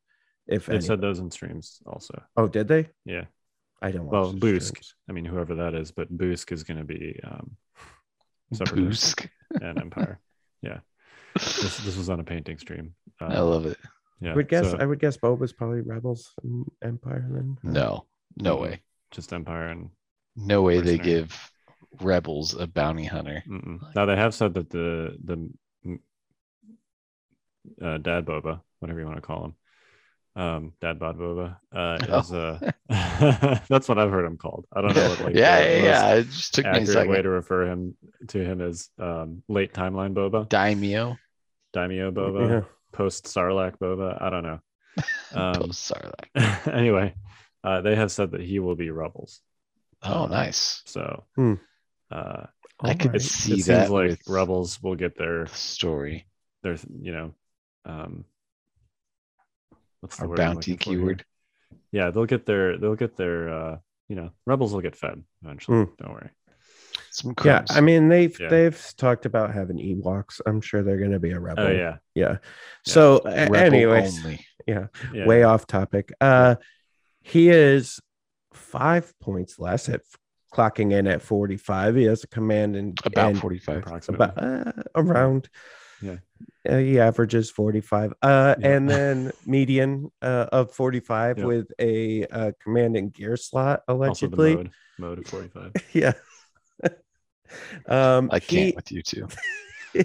[0.46, 0.82] If They any.
[0.84, 2.20] said those in streams also.
[2.36, 2.88] oh, did they?
[3.04, 3.24] Yeah.
[3.82, 4.68] I don't Well, watch the Boosk.
[4.76, 4.94] streams.
[5.08, 7.56] I mean, whoever that is, but Boosk is going to be um,
[8.74, 9.28] Boosk.
[9.60, 10.18] and Empire.
[10.60, 10.80] Yeah.
[11.34, 12.94] This, this was on a painting stream.
[13.20, 13.78] Uh, I love it.
[14.20, 14.32] Yeah.
[14.32, 17.56] I would guess so I would guess Boba's probably rebels and Empire then.
[17.62, 18.04] No,
[18.36, 18.80] no way.
[19.12, 19.88] just Empire and
[20.36, 21.50] No way they give
[22.00, 23.42] rebels a bounty hunter.
[23.48, 23.80] Mm-mm.
[23.94, 25.50] Now they have said that the the
[25.86, 25.98] mm,
[27.82, 29.54] uh, Dad Boba, whatever you want to call him,
[30.42, 32.18] um, Dad Bod Boba, uh, Oh.
[32.20, 32.70] is uh,
[33.68, 34.66] that's what I've heard him called.
[34.72, 36.14] I don't know what like yeah, the yeah, yeah.
[36.14, 37.96] It just took me a accurate way to refer him
[38.28, 41.18] to him as um, late timeline Boba, Daimyo.
[41.74, 42.60] Daimyo Boba, Yeah.
[42.92, 44.20] post Sarlacc Boba.
[44.20, 44.60] I don't know.
[45.32, 46.66] Um, Post Sarlacc.
[46.72, 47.14] anyway,
[47.62, 49.40] uh, they have said that he will be Rebels.
[50.02, 50.82] Oh, Um, nice.
[50.86, 51.24] So.
[51.36, 51.54] Hmm.
[52.10, 52.46] Uh,
[52.82, 53.22] I could Alright.
[53.22, 56.26] see it seems that like rebels will get their story.
[56.62, 57.34] their you know
[57.84, 58.24] um
[60.00, 60.98] what's the Our word bounty looking here?
[61.00, 61.24] keyword.
[61.92, 65.84] yeah they'll get their they'll get their uh you know rebels will get Fett eventually
[65.84, 65.90] Hmm.
[65.98, 66.30] don't worry
[67.10, 67.64] Some Yeah.
[67.70, 68.48] I mean they've Yeah.
[68.48, 70.40] they've talked about having Ewoks.
[70.46, 71.66] I'm sure they're going to be a rebel.
[71.66, 72.38] oh yeah yeah.
[72.84, 74.24] So, a- Rebel anyways,
[74.66, 76.12] yeah, yeah way off topic.
[76.20, 76.56] Uh,
[77.22, 78.00] he is
[78.52, 80.02] five points less at
[80.52, 81.94] clocking in at 45.
[81.96, 83.76] He has a command and About and 45.
[83.78, 85.48] approximately about uh, around.
[86.02, 86.16] Yeah.
[86.68, 88.68] Uh, he averages 45 uh Yeah.
[88.68, 91.46] and then median uh, of 45 Yep.
[91.46, 96.12] with a uh, command and gear slot allegedly mode mode of 45 yeah
[97.86, 99.28] um I he- can't with you two.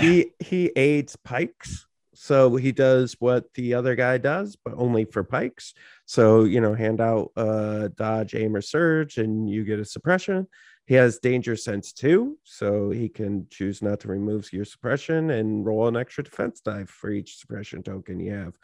[0.00, 1.86] he he aids pikes
[2.20, 5.72] so he does what the other guy does but only for pikes.
[6.04, 10.48] So you know hand out uh dodge aim or surge and you get a suppression.
[10.86, 15.64] He has danger sense too so he can choose not to remove your suppression and
[15.64, 18.54] roll an extra defense dive for each suppression token you have.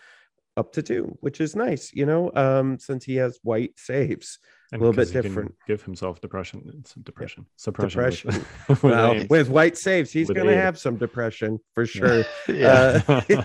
[0.57, 4.41] Up to two which is nice you know um since he has white saves
[4.73, 5.55] and little bit 'cause he can different.
[5.67, 7.47] give himself depression it's depression.
[7.57, 8.29] Suppression Depression.
[8.31, 9.27] with, with well aim.
[9.31, 12.25] with white saves he's gonna have some depression for sure.
[12.49, 13.01] Yeah.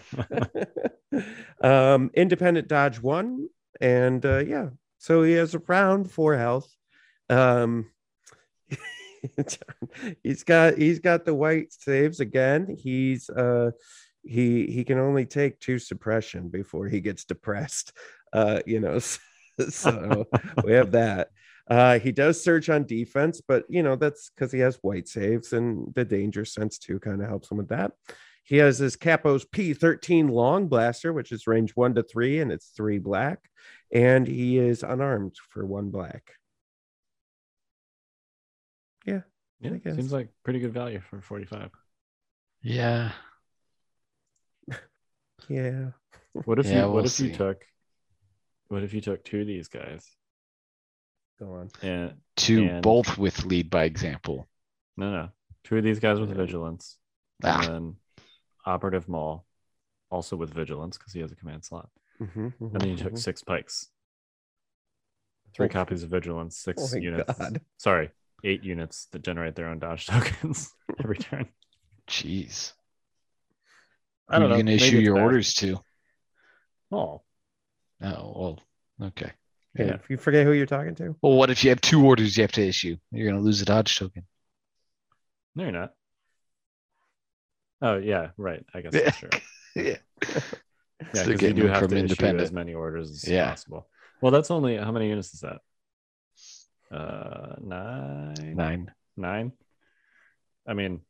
[1.61, 3.47] um independent dodge one
[3.81, 4.69] and uh yeah.
[4.97, 6.69] So he has around four health.
[7.29, 7.89] Um
[10.23, 12.75] he's got he's got the white saves again.
[12.77, 13.71] He's uh
[14.23, 17.93] he he can only take two suppression before he gets depressed.
[18.33, 19.19] Uh you know so
[20.63, 21.29] we have that
[21.69, 25.53] uh he does surge on defense but you know that's because he has white saves
[25.53, 27.91] and the danger sense too kind of helps him with that
[28.43, 32.69] he has his Capos P13 long blaster, which is range one to three, and it's
[32.69, 33.47] three black.
[33.93, 36.31] And he is unarmed for one black.
[39.05, 39.21] yeah
[39.63, 39.95] I guess.
[39.95, 41.69] seems like pretty good value for 45
[42.63, 43.11] yeah.
[45.47, 45.91] Yeah.
[46.45, 47.35] what if Yeah, you what we'll if you see.
[47.35, 47.63] took
[48.69, 50.05] what if you took two of these guys
[51.39, 51.69] Go on.
[51.81, 54.47] and Two And- both with lead by example.
[54.97, 55.29] no no
[55.63, 56.97] two of these guys with vigilance
[57.43, 57.59] Ah.
[57.63, 57.95] and then
[58.65, 59.45] operative maul
[60.09, 63.13] also with vigilance because he has a command slot Mhm, mhm, and then you took
[63.13, 63.17] mhm.
[63.19, 63.89] six pikes
[65.53, 65.69] three Oh.
[65.69, 67.61] copies of vigilance six Oh my units God.
[67.77, 68.11] sorry
[68.43, 71.47] eight units that generate their own dodge tokens every turn
[72.07, 72.73] Jeez.
[74.27, 74.55] I Who don't are know.
[74.57, 75.23] you gonna Maybe issue your bad.
[75.23, 75.83] orders to?
[76.91, 77.21] oh
[78.01, 78.33] Oh,
[78.99, 79.31] well, okay.
[79.75, 79.95] Hey, Yeah.
[79.95, 82.43] If you forget who you're talking to, Well, what if you have two orders you
[82.43, 82.97] have to issue?
[83.11, 84.25] You're gonna lose a dodge token.
[85.55, 85.93] no you're not
[87.81, 89.29] oh yeah right i guess that's true
[89.75, 89.97] yeah.
[90.21, 90.35] yeah
[91.13, 93.51] So because you do have from to issue as many orders as Yeah.
[93.51, 93.87] possible
[94.21, 95.59] well that's only how many units is that
[96.91, 98.91] uh nine Nine.
[99.17, 99.51] nine
[100.67, 101.01] i mean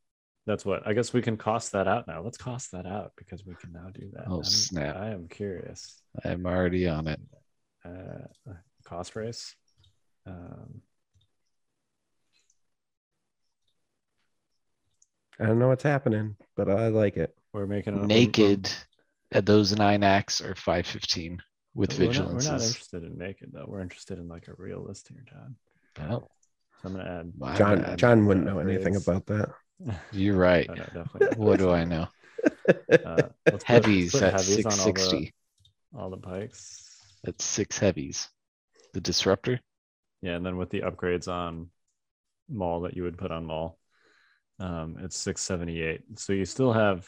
[0.50, 3.46] that's what i guess we can cost that out now let's cost that out because
[3.46, 4.96] we can now do that Oh, I'm- snap.
[4.96, 7.20] i am curious I'm already on it.
[7.86, 8.26] uh
[8.84, 9.56] cost race
[10.26, 10.82] um
[15.42, 17.34] I don't know what's happening, but I like it.
[17.54, 18.70] we're making a Naked
[19.32, 21.42] at those nine acts are 515
[21.76, 22.46] with we're not, vigilance.
[22.46, 25.56] we're not interested in naked though we're interested in like a real list here Jon
[26.12, 26.28] Oh,
[26.82, 27.98] so i'm gonna add Jon.
[27.98, 29.50] Jon wouldn't know anything about that.
[30.12, 30.68] You're right.
[30.68, 31.38] no, no, definitely.
[31.38, 32.08] What do I know?
[32.68, 35.34] Uh, let's put- Heavies put at heavies on all the- 660.
[35.98, 38.30] all the pikes That's six heavies.
[38.94, 39.60] The disruptor.
[40.22, 41.70] Yeah, and then with the upgrades on
[42.50, 43.78] Maul that you would put on Maul,
[44.60, 46.20] um, it's 678.
[46.20, 47.08] So you still have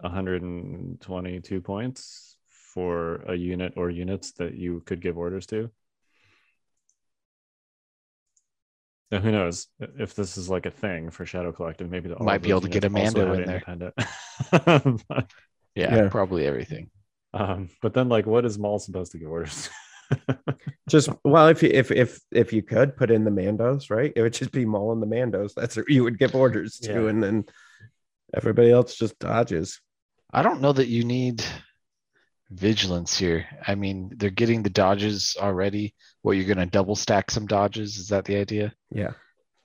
[0.00, 2.36] 122 points
[2.74, 5.70] for a unit or units that you could give orders to.
[9.10, 11.90] Now, who knows if this is like a thing for Shadow Collective?
[11.90, 13.54] Maybe the, Might be able to get a units also Mando in there.
[13.56, 13.94] independent.
[15.08, 15.30] But,
[15.76, 16.08] Yeah, Yeah.
[16.08, 16.90] probably everything.
[17.32, 19.68] um, but then, like, what is Maul supposed to give orders?
[20.88, 24.12] Just well, if you if if if you could put in the Mandos, right?
[24.14, 25.54] It would just be Maul and the Mandos.
[25.54, 27.08] That's what you would give orders to, Yeah.
[27.08, 27.44] and then
[28.34, 29.80] everybody else just dodges.
[30.32, 31.42] I don't know that you need
[32.54, 33.46] vigilance here.
[33.66, 35.94] I mean, they're getting the dodges already.
[36.22, 37.96] What you're going to double stack some dodges?
[37.98, 38.72] Is that the idea?
[38.90, 39.12] Yeah,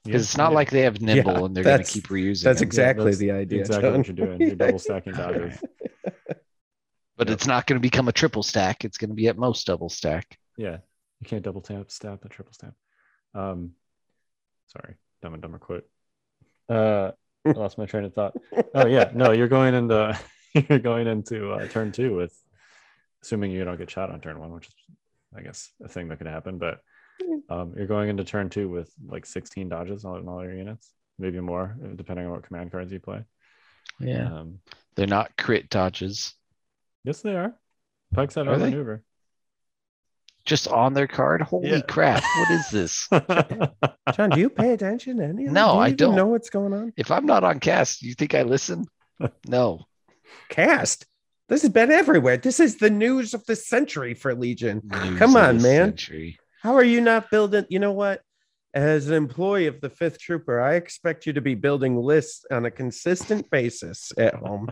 [0.04, 0.56] Because it's not Yeah.
[0.56, 2.44] like they have nimble Yeah, and they're going to keep reusing.
[2.44, 2.66] that's it.
[2.66, 3.60] exactly that's the idea.
[3.62, 3.98] exactly Jon.
[3.98, 4.42] what you're doing.
[4.42, 5.58] You're double stacking dodges.
[7.18, 7.30] but Yep.
[7.30, 8.84] it's not going to become a triple stack.
[8.86, 10.38] It's going to be at most double stack.
[10.58, 10.78] Yeah,
[11.22, 12.74] you can't double tap, stab, a triple stab.
[13.34, 13.72] Um,
[14.68, 15.88] sorry, Dumb and Dumber quote.
[16.68, 17.12] Uh,
[17.46, 18.36] I lost my train of thought.
[18.74, 20.20] Oh yeah, no, you're going into
[20.70, 22.34] you're going into uh, turn two with,
[23.24, 24.74] assuming you don't get shot on turn one, which is,
[25.36, 26.58] I guess, a thing that could happen.
[26.58, 26.82] But
[27.50, 31.40] um, you're going into turn two with like 16 dodges on all your units, maybe
[31.40, 33.24] more, uh, depending on what command cards you play.
[34.00, 34.26] Yeah.
[34.40, 34.60] Um,
[34.96, 36.34] They're not crit dodges.
[37.04, 37.54] yes, they are.
[38.14, 39.04] Pikes have Are maneuver.
[40.46, 41.42] Just on their card?
[41.42, 41.82] Holy Yeah.
[41.82, 42.24] crap.
[42.24, 43.08] What is this?
[44.16, 45.46] Jon, do you pay attention to any?
[45.46, 45.74] of No.
[45.74, 46.16] Do I don't.
[46.16, 46.94] know what's going on.
[46.98, 48.86] if I'm not on cast, you think I listen?
[49.48, 49.82] No.
[50.48, 51.06] Cast.
[51.50, 52.38] This has been everywhere.
[52.38, 54.82] This is the news of the century for Legion.
[54.86, 55.88] News Come on, man.
[55.90, 56.38] century.
[56.62, 57.66] How are you not building?
[57.70, 58.22] You know what?
[58.76, 62.66] As an employee of the Fifth Trooper, I expect you to be building lists on
[62.66, 64.70] a consistent basis at home.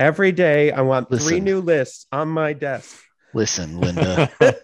[0.00, 3.00] Every day, I want three new lists on my desk.
[3.32, 4.28] Listen, Linda.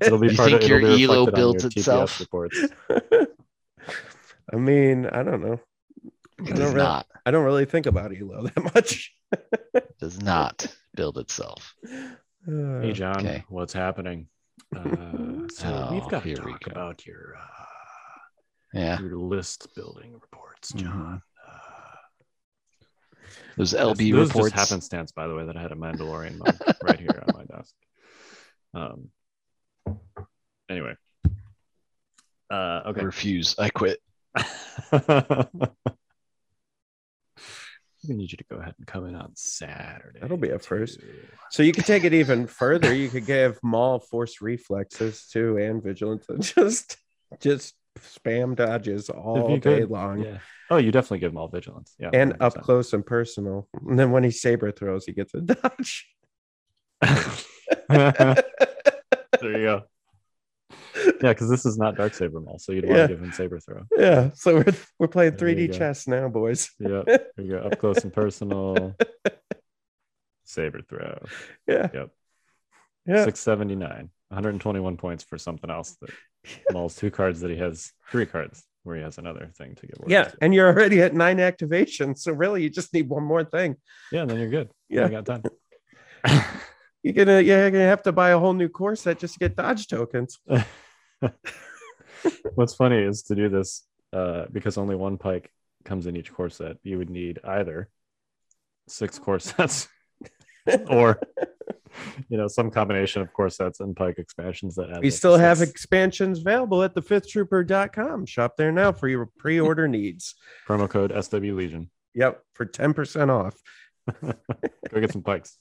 [0.00, 2.22] it'll be You part think of, your it'll be ELO builds your itself?
[4.52, 5.60] I mean, I don't know.
[6.38, 7.06] It don't does really- not.
[7.26, 9.12] I don't really think about Elo that much.
[10.00, 11.74] Does not build itself.
[11.86, 13.44] Uh, Hey Jon, Okay.
[13.48, 14.28] what's happening?
[14.74, 14.82] Uh,
[15.50, 16.70] so we've Oh, got to talk go.
[16.70, 17.64] about your uh,
[18.72, 19.00] Yeah.
[19.00, 21.20] your list building reports, Jon.
[21.46, 21.96] Uh,
[23.56, 24.52] Those this- LB those reports.
[24.54, 27.44] just happenstance, by the way, that I had a Mandalorian mug right here on my
[27.56, 27.74] desk.
[28.74, 29.10] Um.
[30.70, 30.94] Anyway.
[32.50, 32.54] Uh.
[32.84, 33.04] I Okay.
[33.04, 33.54] refuse.
[33.58, 33.98] I quit.
[38.06, 40.20] We need you to go ahead and come in on Saturday.
[40.20, 41.00] That'll be a first.
[41.50, 42.94] So you could take it even further.
[42.94, 46.96] You could give Maul force reflexes too and vigilance and just
[47.40, 50.20] just spam dodges all day could, long.
[50.20, 50.38] Yeah.
[50.70, 51.94] Oh, you definitely give all vigilance.
[51.98, 52.10] Yeah.
[52.12, 52.62] And up 100%.
[52.62, 53.68] close and personal.
[53.86, 56.08] And then when he saber throws, he gets a dodge.
[57.88, 58.44] there
[59.42, 59.82] you go.
[61.22, 63.06] Yeah, because this is not Dark Saber Maul, so you'd want Yeah.
[63.08, 63.82] to give him Saber Throw.
[63.96, 64.30] yeah.
[64.34, 66.70] So we're we're playing There 3D chess now, boys.
[66.78, 67.58] There you go.
[67.58, 68.94] Up close and personal.
[70.44, 71.18] Saber Throw.
[71.66, 71.88] Yeah.
[71.92, 72.10] Yep.
[73.06, 73.24] Yeah.
[73.24, 74.10] 679.
[74.30, 76.10] 121 points for something else that
[76.72, 79.96] Maul's two cards that he has, three cards where he has another thing to give.
[80.06, 80.24] Yeah.
[80.24, 80.36] to.
[80.42, 82.18] And you're already at nine activations.
[82.18, 83.76] So really you just need one more thing.
[84.12, 84.70] Yeah, and then you're good.
[84.88, 85.06] Yeah.
[85.06, 85.42] I got done.
[87.02, 89.38] You're gonna yeah, you're gonna have to buy a whole new core set just to
[89.38, 90.38] get dodge tokens.
[92.54, 95.50] What's funny is to do this uh, because only one pike
[95.84, 96.76] comes in each core set.
[96.82, 97.88] You would need either
[98.88, 99.88] six core sets
[100.88, 101.20] or
[102.28, 105.60] you know some combination of core sets and pike expansions that add We still have
[105.62, 108.26] expansions available at thefifthtrooper.com.
[108.26, 110.34] Shop there now for your pre-order needs.
[110.66, 111.90] promo code SW Legion.
[112.14, 113.54] Yep, for 10% off.
[114.90, 115.56] Go get some pikes.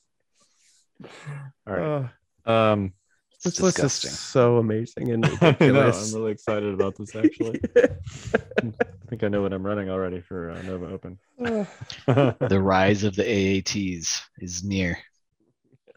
[1.68, 2.10] All right.
[2.46, 2.94] Oh, Um,
[3.48, 6.14] It's this list is so amazing and I know, ridiculous.
[6.14, 7.16] I'm really excited about this.
[7.16, 8.72] Actually, I
[9.10, 11.20] think I know what I'm running already for uh, Nova Open.
[12.08, 14.98] The rise of the AATs is near.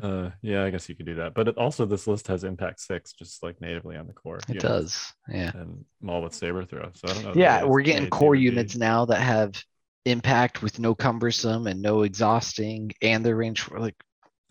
[0.03, 1.35] Uh, yeah, I guess you could do that.
[1.35, 4.39] But it, also, this list has impact six, just like natively on the core.
[4.39, 5.13] It units, does.
[5.29, 5.53] Yeah.
[5.55, 6.91] And Maul with saber throw.
[6.95, 7.33] So I don't know.
[7.35, 9.63] Yeah, we're getting would core be- units now that have
[10.07, 13.97] impact with no cumbersome and no exhausting and the range for like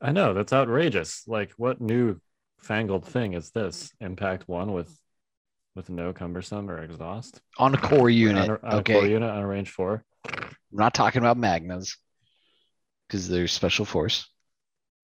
[0.01, 1.23] I know that's outrageous.
[1.27, 2.19] Like, what new
[2.59, 3.91] fangled thing is this?
[3.99, 4.95] Impact one with
[5.75, 8.49] with no cumbersome or exhaust on a core unit.
[8.49, 8.93] On a, on a okay.
[8.93, 10.03] core unit on a range four.
[10.25, 11.97] I'm not talking about Magnas
[13.07, 14.27] because they're special force.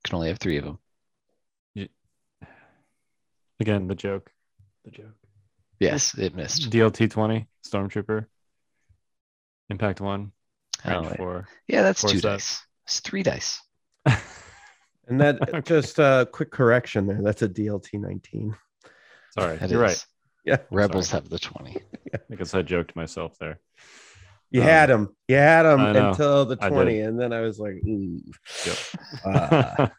[0.04, 0.80] Can only have three of them.
[3.60, 4.32] Again, the joke.
[4.84, 5.16] The joke.
[5.80, 6.70] Yes, it missed.
[6.70, 8.26] DLT twenty stormtrooper.
[9.70, 10.32] Impact one.
[10.84, 11.16] Oh, Range yeah.
[11.16, 11.48] four.
[11.68, 12.22] yeah, that's two set.
[12.22, 12.62] dice.
[12.86, 13.60] It's three dice.
[15.08, 15.62] And that Okay.
[15.62, 17.22] just a quick correction there.
[17.22, 18.56] That's a DLT 19.
[19.38, 20.04] Sorry, That you're right.
[20.46, 20.58] Yeah.
[20.72, 21.22] Rebels Sorry.
[21.22, 21.78] have the 20.
[22.32, 23.60] I guess I joked myself there.
[24.52, 25.10] You Um, had him.
[25.28, 27.00] You had him until the 20.
[27.02, 28.20] And then I was like, ooh.
[28.66, 28.78] Yep.
[29.26, 29.92] Ah.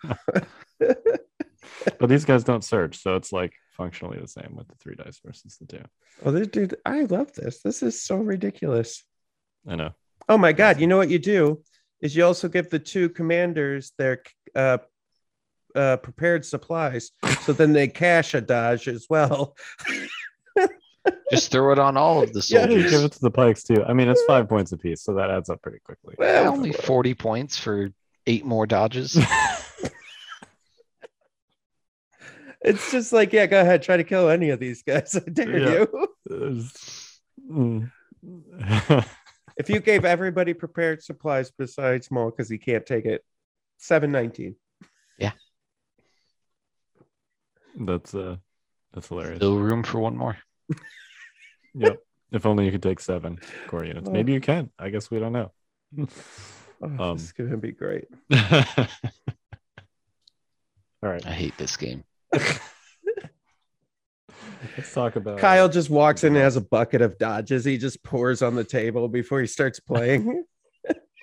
[1.99, 5.21] but these guys don't search, so it's like functionally the same with the three dice
[5.25, 5.83] versus the two.
[6.25, 7.61] oh, this dude, I love this.
[7.63, 9.05] This is so ridiculous.
[9.69, 9.91] I know.
[10.29, 10.81] Oh my God.
[10.81, 11.63] You know what you do
[12.01, 14.23] is you also give the two commanders their
[14.55, 14.79] uh,
[15.77, 17.11] uh, prepared supplies.
[17.43, 19.57] So then they cash a dodge as well.
[21.31, 22.91] Just throw it on all of the Yeah, You soldiers.
[22.91, 23.85] give it to the pikes too.
[23.85, 26.15] I mean, it's five points apiece, so that adds up pretty quickly.
[26.19, 27.91] Well, Only 40 points for
[28.27, 29.17] eight more dodges.
[32.63, 35.15] It's just like, yeah, go ahead, try to kill any of these guys.
[35.27, 35.85] I dare Yeah.
[36.29, 36.65] you.
[37.49, 37.91] Mm.
[39.57, 43.25] If you gave everybody prepared supplies besides Maul because he can't take it,
[43.79, 44.57] seven nineteen.
[47.77, 48.37] That's uh,
[48.93, 49.37] that's hilarious.
[49.39, 50.37] Still room for one more.
[51.79, 51.99] Yep.
[52.33, 54.09] If only you could take seven core units.
[54.09, 54.71] Maybe you can.
[54.79, 55.53] I guess we don't know.
[56.83, 58.05] Oh, Um, this is gonna be great.
[58.33, 58.39] All
[61.03, 61.25] right.
[61.27, 62.05] I hate this game.
[64.77, 67.65] Let's talk about Kyle just walks in and has a bucket of dodges.
[67.65, 70.45] He just pours on the table before he starts playing.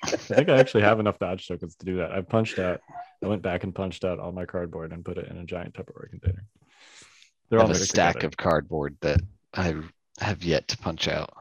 [0.03, 2.11] I think I actually have enough dodge tokens to do that.
[2.11, 2.81] I punched out.
[3.23, 5.73] I went back and punched out all my cardboard and put it in a giant
[5.73, 6.43] Tupperware container.
[6.43, 6.65] I
[7.49, 8.27] They're all have a stack together.
[8.27, 9.21] of cardboard that
[9.53, 9.75] I
[10.19, 11.31] have yet to punch out.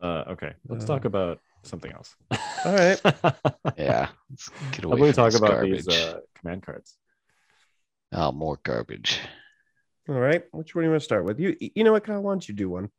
[0.00, 2.16] Uh, okay, let's Uh, talk about something else.
[2.64, 3.00] All right.
[3.76, 4.08] Yeah.
[4.30, 5.84] Let's get How away about we talk about garbage.
[5.86, 6.96] these uh, command cards?
[8.12, 9.20] Oh, more garbage.
[10.08, 10.42] All right.
[10.52, 11.38] Which one do you want to start with?
[11.38, 12.20] You you know what, Kyle?
[12.22, 12.90] Why don't you do one?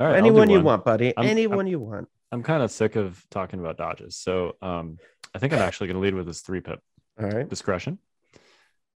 [0.00, 1.14] All right, I'll do Anyone you want, buddy.
[1.16, 2.08] I'm- Anyone you want.
[2.32, 4.98] I'm kind of sick of talking about dodges, so um,
[5.34, 6.80] I think I'm actually going to lead with this three pip
[7.20, 7.48] All right.
[7.48, 7.98] discretion.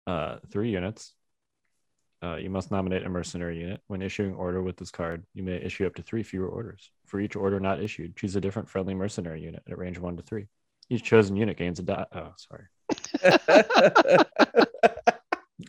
[0.06, 1.14] Uh, three units.
[2.22, 3.80] Uh, you must nominate a mercenary unit.
[3.86, 6.90] When issuing order with this card, you may issue up to three fewer orders.
[7.06, 10.22] For each order not issued, choose a different friendly mercenary unit at range one to
[10.22, 10.46] three.
[10.88, 12.08] Each chosen unit gains a dot.
[12.14, 12.64] Oh, sorry.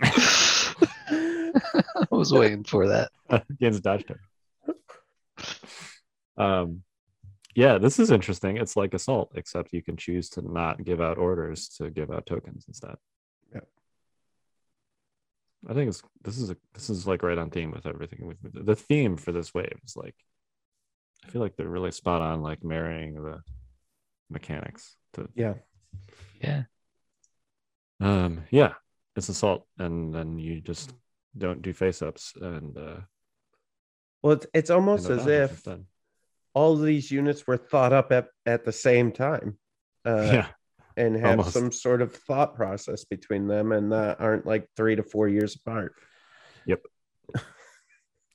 [1.95, 3.11] I was waiting for that.
[3.59, 4.21] gains a dodge token.
[6.37, 6.83] Um,
[7.55, 8.57] yeah, this is interesting.
[8.57, 12.25] It's like assault, except you can choose to not give out orders to give out
[12.25, 12.95] tokens instead.
[13.53, 13.61] Yeah.
[15.67, 18.27] I think it's this is a this is like right on theme with everything.
[18.27, 20.15] With with- the theme for this wave is like,
[21.25, 23.41] I feel like they're really spot on, like marrying the
[24.29, 25.53] mechanics to yeah.
[26.41, 26.63] Yeah.
[28.01, 28.73] um yeah
[29.15, 30.91] it's assault and then you just
[31.37, 32.97] don't do face ups and uh
[34.23, 35.85] Well, it's, it's almost as if instead.
[36.55, 39.59] All of these units were thought up at, at the same time.
[40.03, 40.47] Uh, yeah
[40.97, 41.53] and have Almost.
[41.53, 45.55] some sort of thought process between them and that aren't like three to four years
[45.55, 45.93] apart.
[46.65, 46.81] Yep.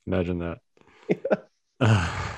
[0.07, 1.47] Imagine that.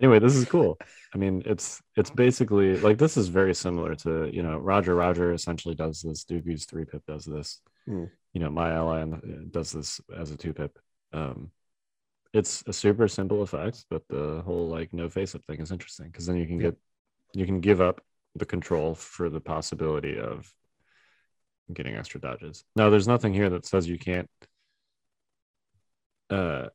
[0.00, 0.78] anyway, this is cool.
[1.14, 5.32] I mean, it's it's basically like this is very similar to you know Roger Roger
[5.32, 6.24] essentially does this.
[6.24, 7.60] Doogie's three pip does this.
[7.86, 8.04] Hmm.
[8.34, 9.04] You know, my ally
[9.50, 10.78] does this as a two pip.
[11.12, 11.50] Um,
[12.32, 16.06] it's a super simple effect, but the whole like no face up thing is interesting
[16.06, 16.76] because then you can get
[17.34, 18.00] you can give up
[18.34, 20.52] the control for the possibility of
[21.72, 22.64] getting extra dodges.
[22.76, 24.28] Now, there's nothing here that says you can't
[26.30, 26.68] uh,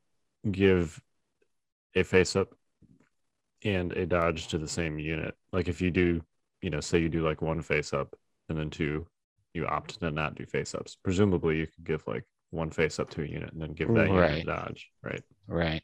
[0.50, 1.02] give
[1.96, 2.50] a face up
[3.64, 5.36] and a dodge to the same unit.
[5.52, 6.22] Like if you do,
[6.62, 8.16] you know, say you do like one face up
[8.50, 9.08] and then two,
[9.54, 10.98] you opt to not do face ups.
[11.04, 14.08] Presumably, you could give like one face up to a unit and then give that
[14.08, 14.42] unit Right.
[14.44, 15.24] a dodge, right?
[15.48, 15.82] Right.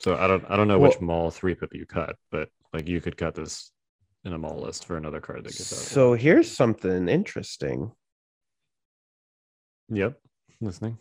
[0.00, 3.00] So I don't, I don't know which Maul three pip you cut, but like you
[3.00, 3.70] could cut this
[4.24, 5.78] in a Maul list for another card that gets out.
[5.78, 7.92] So here's something interesting.
[9.90, 10.18] Yep,
[10.60, 10.98] listening.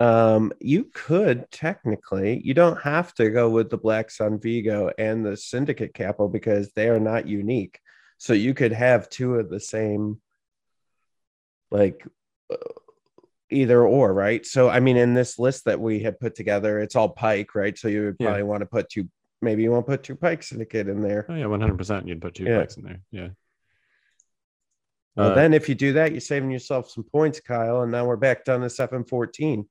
[0.00, 5.24] Um, you could technically, you don't have to go with the Black Sun Vigo and
[5.24, 7.78] the Syndicate Capo because they are not unique.
[8.18, 10.20] So you could have two of the same,
[11.70, 12.06] like
[13.50, 14.46] either or, right?
[14.46, 17.76] So I mean, in this list that we had put together, it's all Pike, right?
[17.76, 18.26] So you would Yeah.
[18.28, 19.08] probably want to put two.
[19.42, 21.26] Maybe you want to put two Pike Syndicate in there.
[21.28, 22.06] Oh yeah, one hundred percent.
[22.06, 22.60] You'd put two Yeah.
[22.60, 23.00] pikes in there.
[23.10, 23.28] Yeah.
[25.16, 27.82] Well, Uh, then if you do that, you're saving yourself some points, Kyle.
[27.82, 29.68] And now we're back down to seven fourteen.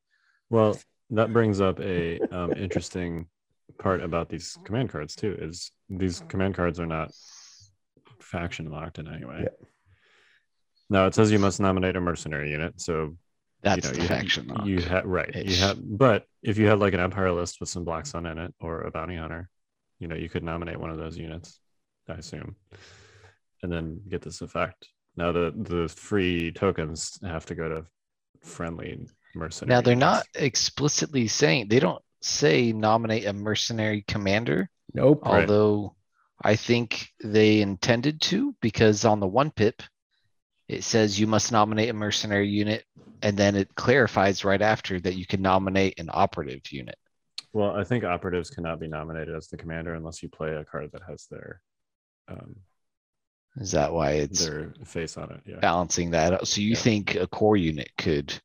[0.50, 0.78] Well,
[1.12, 3.28] that brings up a um, interesting
[3.78, 5.38] part about these command cards too.
[5.40, 7.14] Is these command cards are not
[8.20, 9.44] faction locked in any way.
[9.44, 9.68] Yeah.
[10.90, 12.80] Now it says you must nominate a mercenary unit.
[12.82, 13.16] So
[13.62, 14.66] That's you know the you faction ha- lock.
[14.68, 15.34] you have right.
[15.36, 15.60] You Ish.
[15.60, 18.54] have, but if you had like an empire list with some black sun in it
[18.60, 19.50] or a bounty hunter,
[20.00, 21.60] you know you could nominate one of those units.
[22.08, 22.56] I assume.
[23.62, 24.88] and then get this effect.
[25.16, 27.86] Now the the free tokens have to go to
[28.42, 29.76] friendly mercenary.
[29.76, 30.26] Now they're units.
[30.36, 35.22] not explicitly saying they don't say nominate a mercenary commander, Nope.
[35.26, 35.42] Right.
[35.42, 35.96] although
[36.42, 39.84] I think they intended to because on the one pip
[40.70, 42.86] it says you must nominate a mercenary unit
[43.22, 46.96] and then it clarifies right after that you can nominate an operative unit.
[47.52, 50.92] Well, I think operatives cannot be nominated as the commander unless you play a card
[50.94, 51.62] that has their
[52.30, 52.56] um
[53.60, 55.42] Is that why it's their face on it.
[55.46, 55.60] Yeah.
[55.60, 56.48] balancing that out?
[56.48, 56.76] So you Yeah.
[56.78, 58.40] think a core unit could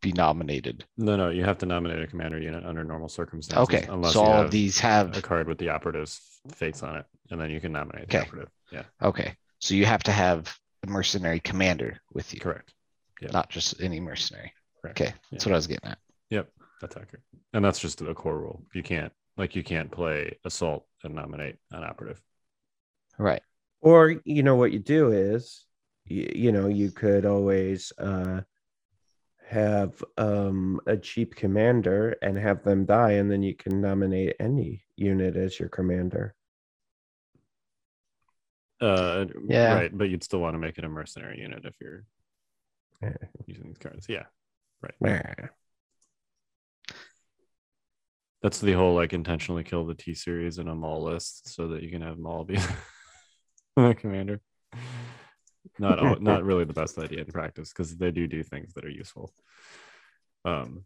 [0.00, 0.84] be nominated?
[0.96, 3.74] No, no, you have to nominate a commander unit under normal circumstances.
[3.74, 7.06] Okay, Unless so all of these have a card with the operative's face on it,
[7.30, 8.48] and then you can nominate the operative.
[8.70, 9.34] Yeah, okay.
[9.58, 10.56] So you have to have
[10.86, 12.72] mercenary commander with you, correct.
[13.20, 13.30] yeah.
[13.32, 14.52] not just any mercenary.
[14.80, 15.00] correct.
[15.00, 15.50] Okay, that's Yeah.
[15.50, 15.98] what I was getting at.
[16.30, 16.48] Yep,
[16.80, 17.22] that's accurate.
[17.52, 18.62] And that's just a core rule.
[18.74, 22.20] You can't like you can't play assault and nominate an operative.
[23.18, 23.42] Right.
[23.80, 25.64] Or you know what you do is,
[26.06, 28.42] you, you know, you could always uh,
[29.48, 34.84] have um, a cheap commander and have them die, and then you can nominate any
[34.96, 36.34] unit as your commander.
[38.80, 39.74] Uh, Yeah.
[39.74, 39.96] right.
[39.96, 42.04] But you'd still want to make it a mercenary unit if you're
[43.02, 43.16] Yeah.
[43.46, 44.06] using these cards.
[44.08, 44.26] Yeah,
[45.00, 45.20] Nah.
[48.42, 51.82] that's the whole like intentionally kill the T series in a Maul list so that
[51.82, 52.56] you can have Maul be
[53.76, 54.40] the commander.
[55.78, 58.84] Not all, not really the best idea in practice because they do do things that
[58.84, 59.32] are useful.
[60.44, 60.84] Um.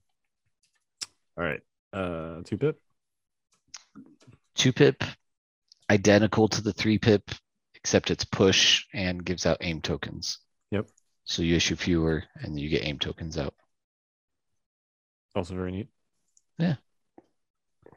[1.36, 1.60] All right.
[1.92, 2.80] Uh, two pip.
[4.56, 5.02] Two pip,
[5.90, 7.28] identical to the three pip,
[7.84, 10.38] except it's push and gives out aim tokens.
[10.70, 10.88] Yep.
[11.24, 13.54] So you issue fewer and you get aim tokens out.
[15.36, 15.88] Also very neat.
[16.58, 16.76] Yeah.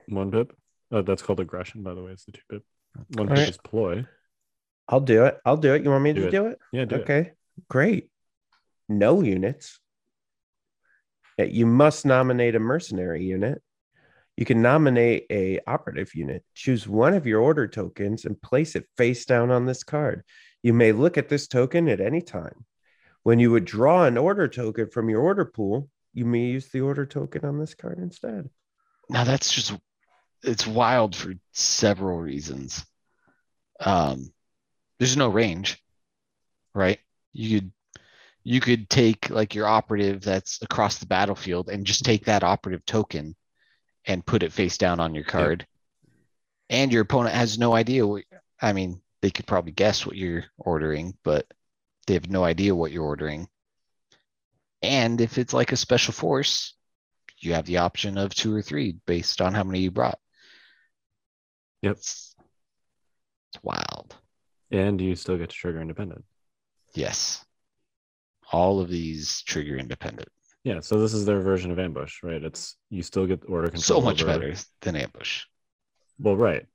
[0.10, 0.54] One pip.
[0.92, 2.12] Uh, that's called aggression, by the way.
[2.12, 2.64] It's the two pip.
[3.16, 3.50] One All pip right.
[3.50, 4.06] is ploy.
[4.90, 5.38] I'll do it.
[5.46, 5.84] I'll do it.
[5.84, 6.32] You want me Do to it.
[6.32, 6.60] do it?
[6.74, 7.02] Yeah, do it.
[7.02, 7.32] okay,
[7.70, 8.10] great.
[8.90, 9.80] No units.
[11.38, 13.62] You must nominate a mercenary unit.
[14.38, 16.44] You can nominate a operative unit.
[16.54, 20.24] Choose one of your order tokens and place it face down on this card.
[20.62, 22.66] You may look at this token at any time.
[23.24, 26.82] When you would draw an order token from your order pool, you may use the
[26.82, 28.48] order token on this card instead.
[29.10, 29.74] Now that's just
[30.44, 32.86] it's wild for several reasons.
[33.80, 34.32] Um,
[35.00, 35.84] there's no range,
[36.76, 37.00] right?
[37.34, 37.72] You could
[38.44, 42.86] you could take like your operative that's across the battlefield and just take that operative
[42.86, 43.36] token
[44.08, 45.68] and put it face down on your card.
[46.70, 48.24] And your opponent has no idea what
[48.60, 51.46] I mean, they could probably guess what you're ordering, but
[52.08, 53.48] they have no idea what you're ordering.
[54.82, 56.74] And if it's like a special force,
[57.40, 60.20] you have the option of two or three based on how many you brought.
[61.82, 61.98] Yep.
[61.98, 62.36] It's,
[63.52, 64.16] it's wild.
[64.72, 66.26] And you still get to trigger independent.
[66.94, 67.46] Yes.
[68.52, 70.30] All of these trigger independent.
[70.68, 70.82] Yeah.
[70.82, 72.44] So this is their version of ambush, right?
[72.44, 74.02] It's you still get order control.
[74.02, 75.46] So much over- better than ambush.
[76.20, 76.66] Well, right.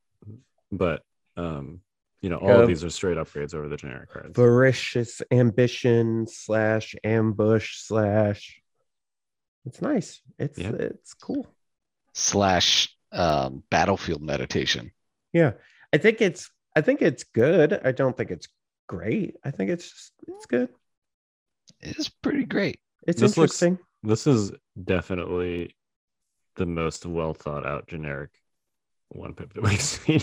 [0.71, 1.03] But
[1.37, 1.81] um,
[2.23, 2.63] you know, all Yeah.
[2.63, 4.35] of these are straight upgrades over the generic cards.
[4.35, 8.61] Voracious ambition slash ambush slash.
[9.67, 10.21] It's nice.
[10.39, 10.73] It's Yeah.
[10.73, 11.47] it's cool.
[12.15, 14.93] Slash um, battlefield meditation.
[15.35, 15.53] Yeah,
[15.93, 17.79] I think it's I think it's good.
[17.85, 18.49] I don't think it's
[18.87, 19.37] great.
[19.45, 20.71] I think it's just, it's good.
[21.81, 22.81] It is pretty great.
[23.07, 23.63] It's This looks-
[24.03, 25.75] This is definitely
[26.57, 28.31] the most well thought out generic
[29.09, 30.21] one pip that we've seen.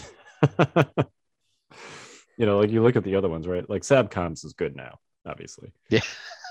[2.38, 3.70] you know, like you look at the other ones, right?
[3.70, 5.72] Like Sabcoms is good now, obviously.
[5.90, 6.02] Yeah.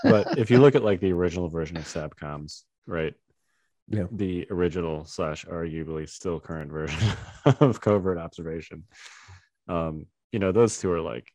[0.03, 3.13] but if you look at like the original version of Sabcoms, right?
[3.87, 4.05] Yeah.
[4.11, 7.11] The original slash arguably still current version
[7.59, 8.83] of covert observation.
[9.67, 11.31] Um, you know, those two are like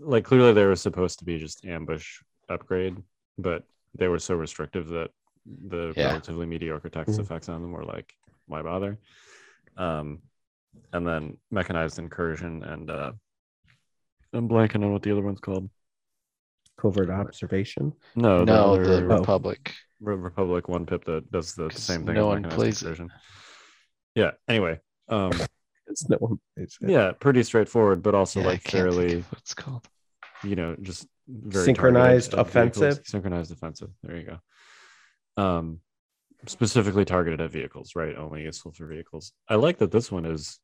[0.00, 2.96] like clearly they were supposed to be just ambush upgrade,
[3.38, 3.64] but
[3.94, 5.10] they were so restrictive that
[5.46, 6.08] the Yeah.
[6.08, 7.20] relatively mediocre text Mhm.
[7.20, 8.14] effects on them were like,
[8.46, 8.98] why bother?
[9.76, 10.22] Um,
[10.92, 13.12] and then mechanized incursion and uh,
[14.32, 15.68] I'm blanking on what the other one's called.
[16.76, 17.92] Covert observation.
[18.14, 19.18] No, no, the, the Oh.
[19.18, 19.74] Republic.
[20.00, 22.14] Re- Republic one pip that does the same thing.
[22.14, 22.86] no as one mechanized plays it.
[22.86, 23.10] incursion.
[24.14, 24.30] Yeah.
[24.48, 25.32] Anyway, um,
[25.88, 26.40] It's no one.
[26.56, 29.88] It's yeah, pretty straightforward, but also Yeah, like fairly, of what it's called.
[30.44, 32.82] You know, just very Synchronized targeted at vehicles.
[32.82, 33.06] offensive?
[33.06, 33.90] Synchronized offensive.
[34.02, 34.26] There you
[35.36, 35.42] go.
[35.42, 35.80] Um,
[36.46, 38.16] specifically targeted at vehicles, right?
[38.16, 39.32] Only useful for vehicles.
[39.48, 40.58] I like that this one is,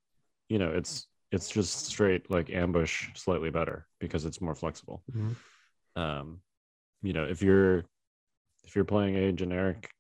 [0.48, 5.02] you know, it's it's just straight like ambush, slightly better because it's more flexible.
[5.12, 5.34] Mhm.
[5.96, 6.40] um
[7.02, 7.78] you know if you're
[8.64, 9.90] if you're playing a generic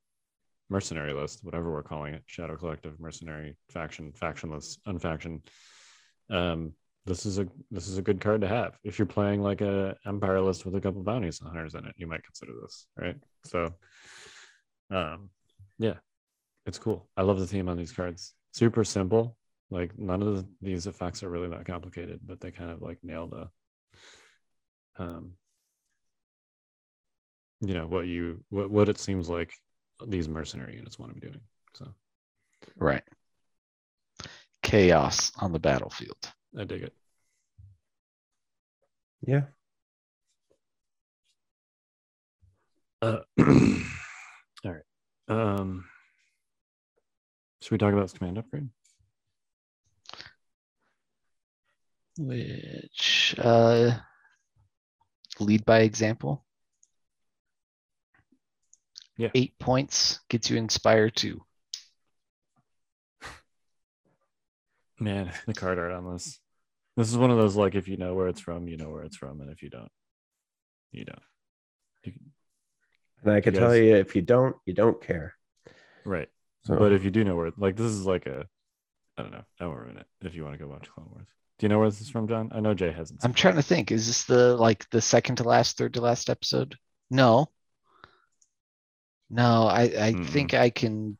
[0.68, 5.42] mercenary list whatever we're calling it shadow collective mercenary faction factionless unfaction
[6.30, 6.72] um
[7.06, 8.78] this is a this is a good card to have.
[8.84, 11.94] If you're playing like a empire list with a couple bounties and hunters in it
[11.96, 13.16] you might consider this right?
[13.44, 13.74] So
[14.90, 15.30] um
[15.78, 15.94] yeah
[16.66, 17.08] it's cool.
[17.16, 18.34] I love the theme on these cards.
[18.52, 19.36] Super simple.
[19.70, 22.98] Like none of the, these effects are really that complicated but they kind of like
[23.02, 23.50] nailed a
[25.02, 25.32] um
[27.60, 29.52] you know what you what, what it seems like
[30.06, 31.40] these mercenary units want to be doing
[31.74, 31.86] so.
[32.76, 33.02] Right.
[34.62, 36.32] Chaos on the battlefield.
[36.56, 36.94] I dig it
[39.26, 39.42] Yeah.
[43.02, 43.46] Uh, all
[44.64, 44.82] right.
[45.28, 45.84] Um,
[47.60, 48.68] should we talk about this command upgrade?
[52.18, 53.98] Which uh
[55.38, 56.44] lead by example.
[59.18, 59.30] Yeah.
[59.34, 61.42] Eight points gets you inspire two.
[64.98, 66.38] Man, the card art on this.
[66.96, 69.02] This is one of those like if you know where it's from, you know where
[69.02, 69.90] it's from, and if you don't,
[70.92, 71.18] you don't.
[72.04, 72.12] You,
[73.22, 75.34] And I can You tell guys- you, if you don't, you don't care.
[76.04, 76.28] right.
[76.64, 78.44] So, But if you do know where, like this is like a,
[79.16, 79.44] I don't know.
[79.60, 81.28] I won't ruin it if you want to go watch Clone Wars.
[81.58, 82.50] Do you know where this is from, Jon?
[82.52, 83.20] I know Jay hasn't.
[83.22, 83.36] I'm seen it.
[83.36, 83.92] trying to think.
[83.92, 86.76] Is this the like the second to last, third to last episode?
[87.10, 87.46] No.
[89.30, 90.26] No, I I Mm-mm.
[90.26, 91.18] think I can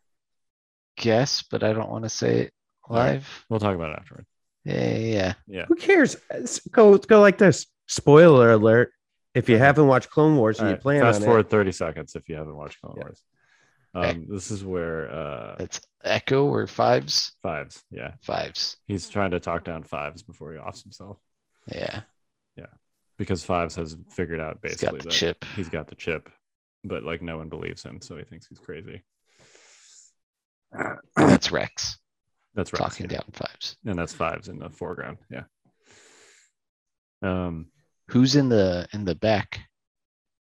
[0.96, 2.52] guess, but I don't want to say it
[2.84, 3.12] All right.
[3.14, 3.44] live.
[3.48, 4.26] We'll talk about it afterward.
[4.66, 5.34] Yeah, yeah, yeah.
[5.46, 5.64] Yeah.
[5.68, 6.16] who cares?
[6.30, 7.66] Let's Go go like this.
[7.86, 8.92] Spoiler alert.
[9.34, 11.70] If you haven't watched Clone Wars and All you right, plan fast on forward 30
[11.72, 13.02] seconds if you haven't watched Clone Yeah.
[13.04, 13.22] Wars.
[13.94, 14.10] Okay.
[14.10, 17.32] Um, this is where uh It's Echo or fives?
[17.42, 17.82] fives.
[17.90, 18.12] Yeah.
[18.22, 18.76] Fives.
[18.86, 21.18] He's trying to talk down fives before he offs himself.
[21.72, 22.00] Yeah.
[22.56, 22.66] Yeah.
[23.18, 25.44] Because Fives has figured out He's basically got the that chip.
[25.54, 26.28] he's got the chip,
[26.84, 29.02] but like no one believes him, so he thinks he's crazy.
[31.16, 31.98] That's Rex
[32.57, 32.80] That's right.
[32.80, 33.76] talking down fives.
[33.84, 35.18] and that's Fives in the foreground.
[35.30, 35.44] Yeah.
[37.22, 37.66] Um,
[38.09, 39.61] Who's in the in the back?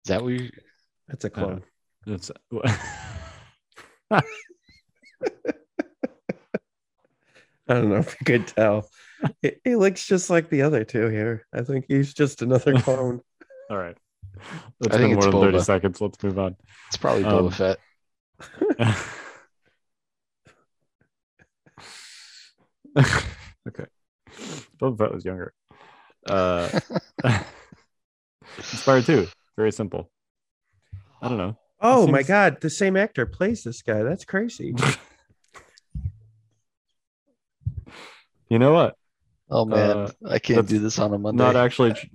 [0.06, 0.50] Is that what you.
[1.08, 1.64] That's a clone.
[2.06, 2.32] it's
[4.12, 4.22] I
[7.68, 8.88] don't know if you could tell.
[9.42, 11.46] He, he looks just like the other two here.
[11.54, 13.20] I think he's just another clone.
[13.70, 13.98] all right.
[14.80, 16.02] That's I think been more it's than 30 seconds.
[16.02, 16.56] Let's move on.
[16.88, 17.80] it's probably Um, Boba Fett.
[23.68, 23.86] okay.
[24.82, 25.54] Boba Fett was younger.
[26.30, 26.80] Uh,
[28.58, 29.28] Inspired too.
[29.56, 30.10] Very simple.
[31.22, 31.58] I don't know.
[31.82, 34.04] oh my god, the same actor plays this guy.
[34.04, 34.74] That's crazy.
[38.50, 38.96] You know what?
[39.50, 41.44] Oh man, Uh, I can't do this on a Monday.
[41.44, 42.06] Not actually, tr-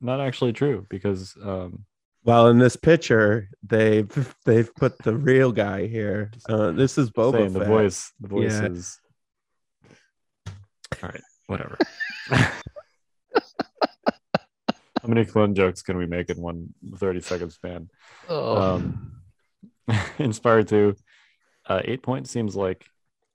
[0.00, 1.84] not actually true because um,
[2.24, 6.30] well, in this picture, they've they've put the real guy here.
[6.48, 7.58] Uh, this is Boba saying Fett.
[7.60, 8.66] the voice, the voice Yeah.
[8.68, 8.98] is.
[11.02, 11.78] All right, whatever.
[15.02, 17.90] How many clone jokes can we make in one 30 second span?
[18.28, 19.12] oh, Um,
[20.18, 20.96] Inspired to
[21.66, 22.86] uh, eight points seems like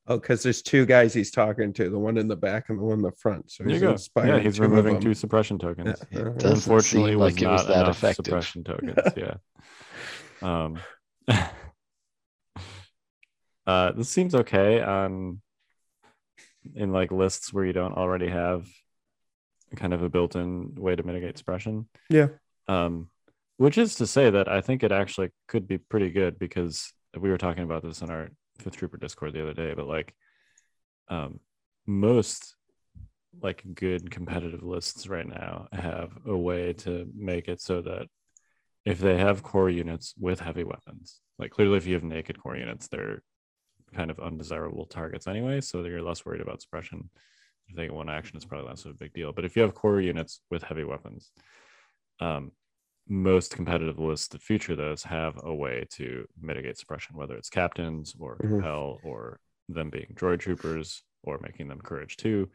[0.07, 2.83] Oh, because there's two guys he's talking to, the one in the back and the
[2.83, 3.51] one in the front.
[3.51, 4.23] So there you he's go.
[4.25, 6.03] Yeah, he's two removing two suppression tokens.
[6.11, 6.19] Yeah.
[6.21, 8.25] It doesn't Unfortunately, seem was like it not was that enough effective.
[8.25, 8.97] suppression tokens.
[9.15, 9.35] Yeah.
[10.41, 10.79] Um.
[13.67, 15.41] uh, this seems okay on
[16.75, 18.67] in like lists where you don't already have
[19.75, 21.87] kind of a built-in way to mitigate suppression.
[22.09, 22.27] Yeah.
[22.67, 23.09] Um,
[23.57, 27.29] which is to say that I think it actually could be pretty good because we
[27.29, 28.29] were talking about this in our
[28.59, 30.13] Fifth Trooper Discord the other day, but like,
[31.09, 31.39] um,
[31.85, 32.55] most
[33.41, 38.07] like good competitive lists right now have a way to make it so that
[38.85, 42.55] if they have core units with heavy weapons, like clearly if you have naked core
[42.55, 43.21] units, they're
[43.93, 47.09] kind of undesirable targets anyway, so that you're less worried about suppression.
[47.67, 49.31] If they get one action, it's probably less of a big deal.
[49.31, 51.31] But if you have core units with heavy weapons,
[52.19, 52.51] um,
[53.07, 58.15] most competitive lists that feature those have a way to mitigate suppression, whether it's captains
[58.19, 58.49] or Mhm.
[58.49, 62.49] compel or them being droid troopers or making them courage two.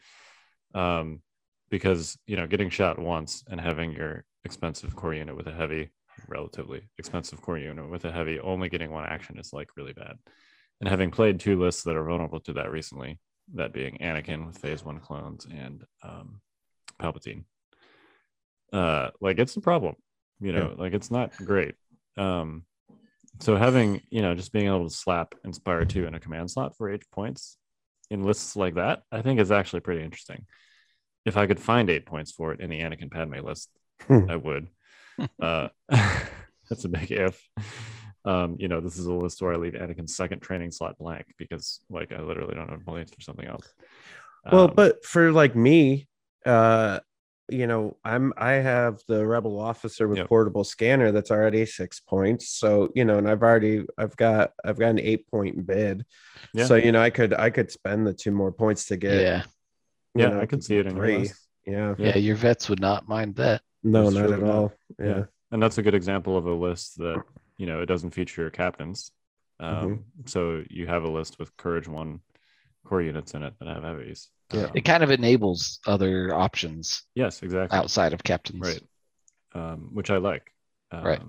[0.75, 1.23] Um,
[1.71, 5.91] because you know, getting shot once and having your expensive core unit with a heavy,
[6.29, 10.17] relatively expensive core unit with a heavy only getting one action is like really bad.
[10.81, 13.19] And having played two lists that are vulnerable to that recently,
[13.55, 16.41] that being Anakin with phase one clones and um,
[17.01, 17.45] Palpatine,
[18.73, 19.95] uh, like it's a problem,
[20.41, 21.75] you know, like it's not great.
[22.17, 22.65] Um,
[23.41, 26.77] so having, you know, just being able to slap Inspire 2 in a command slot
[26.77, 27.57] for eight points
[28.11, 30.47] in lists like that, I think is actually pretty interesting.
[31.25, 33.71] If I could find eight points for it in the Anakin Padme list,
[34.03, 34.31] Hmm.
[34.31, 34.69] I would.
[35.41, 37.41] uh, that's a big if.
[38.25, 41.27] Um, you know, this is a list where I leave Anakin's second training slot blank
[41.39, 43.73] because, like, I literally don't have points for something else.
[44.51, 46.09] Well, Um, but for like me,
[46.47, 47.01] uh
[47.51, 50.29] you know i'm i have the rebel officer with Yep.
[50.29, 54.79] portable scanner that's already six points so you know and i've already i've got i've
[54.79, 56.07] got an eight point bid
[56.55, 56.65] Yeah.
[56.65, 59.43] so you know i could i could spend the two more points to get yeah.
[60.15, 61.31] yeah, know, I can see it in three.
[61.67, 63.61] yeah yeah, Your vets would not mind that.
[63.83, 65.25] no That's not true, at all yeah, Yeah.
[65.51, 67.23] And that's a good example of a list that,
[67.65, 69.11] you know, it doesn't feature your captains.
[69.59, 70.27] Um, Mm-hmm.
[70.27, 72.21] So you have a list with Courage One
[72.85, 74.29] core units in it that have heavies.
[74.53, 74.65] Yeah.
[74.65, 77.79] Um, It kind of enables other options yes, exactly.
[77.79, 78.61] outside of captains.
[78.61, 78.83] Right.
[79.55, 80.53] Um, which I like.
[80.93, 81.23] Um, Right.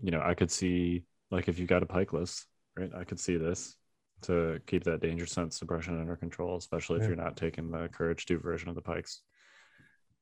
[0.00, 2.90] You know, I could see, like, if you got a pike list, right?
[2.96, 3.74] I could see this
[4.22, 8.26] to keep that danger sense suppression under control, especially if you're not taking the Courage
[8.26, 9.22] 2 version of the pikes.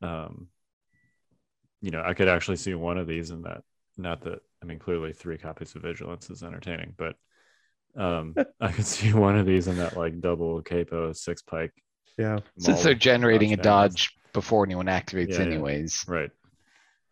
[0.01, 0.49] Um,
[1.83, 3.65] you know, I could actually see one of these in that.
[3.97, 7.17] Not that, I mean, clearly three copies of Vigilance is entertaining, but
[7.97, 11.73] um, I could see one of these in that, like, double capo six pike.
[12.17, 12.39] yeah.
[12.59, 15.45] Since they're generating a dodge dodge before anyone activates, Yeah, yeah.
[15.45, 16.05] anyways.
[16.09, 16.31] Right.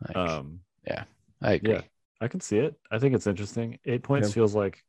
[0.07, 1.05] Like, Um, Yeah,
[1.43, 1.71] I agree.
[1.75, 1.81] yeah.
[2.21, 2.75] I can see it.
[2.91, 3.79] I think it's interesting.
[3.85, 4.35] Eight points Yeah.
[4.35, 4.83] feels like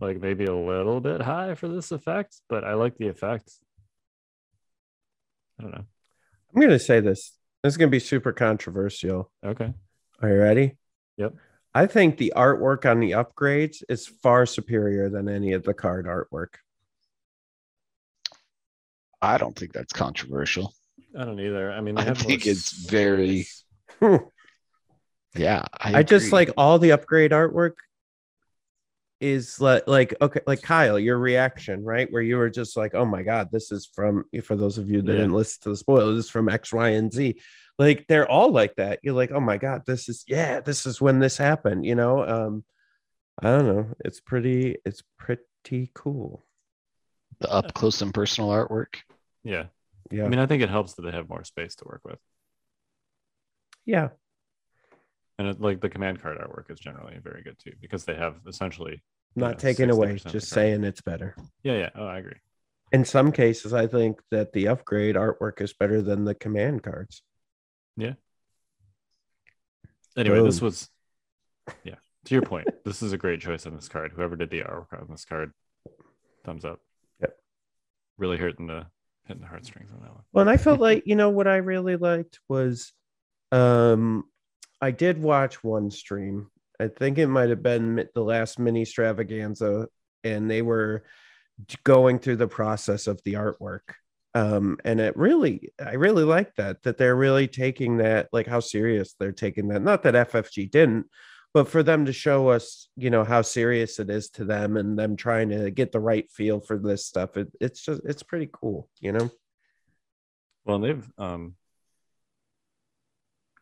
[0.00, 3.50] like maybe a little bit high for this effect, but I like the effect.
[5.58, 5.84] I don't know.
[6.54, 9.72] i'm gonna say this this is gonna be super controversial Okay.
[10.20, 10.76] are you ready
[11.16, 11.34] Yep.
[11.74, 16.06] i think the artwork on the upgrades is far superior than any of the card
[16.06, 16.54] artwork
[19.22, 20.74] I don't think that's controversial.
[21.18, 21.72] I don't either.
[21.72, 23.46] I mean, I have more think it's very-.
[25.34, 25.64] Yeah.
[25.80, 27.72] I, I just like all the upgrade artwork
[29.20, 33.04] is like like okay like Kyle your reaction right where you were just like oh
[33.06, 35.18] my god this is from for those of you that Yeah.
[35.20, 37.40] didn't listen to the spoilers this is from X Y and Z
[37.78, 41.00] like they're all like that you're like oh my god this is yeah this is
[41.00, 42.64] when this happened you know um
[43.42, 46.44] I don't know it's pretty it's pretty cool
[47.40, 48.96] the up close and personal artwork.
[49.42, 49.64] Yeah.
[50.10, 52.18] yeah I mean, I think it helps that they have more space to work with.
[53.84, 54.10] yeah
[55.38, 58.36] And it, like the command card artwork is generally very good too, because they have
[58.46, 59.02] essentially
[59.34, 61.90] not Yeah, taking away just saying it's better Yeah, yeah.
[61.96, 62.38] Oh, I agree.
[62.92, 67.22] in some cases I think that the upgrade artwork is better than the command cards
[70.16, 70.88] Anyway, this was
[71.82, 71.96] yeah.
[72.26, 74.12] To your point, this is a great choice on this card.
[74.12, 75.52] Whoever did the artwork on this card,
[76.44, 76.80] thumbs up.
[77.20, 77.36] Yep.
[78.16, 78.86] Really hitting the
[79.26, 80.22] hitting the heartstrings on that one.
[80.32, 82.92] Well, and I felt like, you know, what I really liked was
[83.52, 84.24] um
[84.80, 86.50] I did watch one stream.
[86.80, 89.88] I think it might have been the last mini extravaganza,
[90.22, 91.04] and they were
[91.84, 93.94] going through the process of the artwork.
[94.34, 98.60] Um, and it really, I really like that, that they're really taking that, like how
[98.60, 99.82] serious they're taking that.
[99.82, 101.06] Not that FFG didn't,
[101.52, 104.98] but for them to show us, you know, how serious it is to them and
[104.98, 107.36] them trying to get the right feel for this stuff.
[107.36, 109.30] It, it's just, it's pretty cool, you know?
[110.64, 111.54] Well, they've um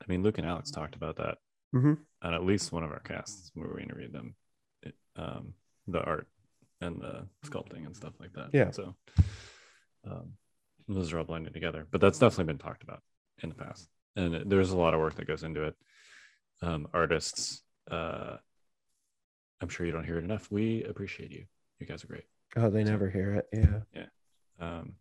[0.00, 1.38] I mean Luke and Alex talked about that
[1.74, 1.94] mm-hmm.
[2.22, 4.34] on at least one of our casts where we interviewed them.
[4.82, 5.54] It, um
[5.88, 6.28] the art
[6.80, 8.50] and the sculpting and stuff like that.
[8.52, 8.70] Yeah.
[8.70, 8.94] So
[10.08, 10.34] um
[10.88, 11.86] those are all blended together.
[11.90, 13.02] But that's definitely been talked about
[13.42, 13.88] in the past.
[14.16, 15.74] And there's a lot of work that goes into it.
[16.62, 18.36] Um artists, uh
[19.60, 20.50] I'm sure you don't hear it enough.
[20.50, 21.44] We appreciate you.
[21.78, 22.24] You guys are great.
[22.56, 23.48] Oh, they So- never hear it.
[23.52, 23.80] Yeah.
[23.94, 24.06] Yeah.
[24.60, 24.94] Um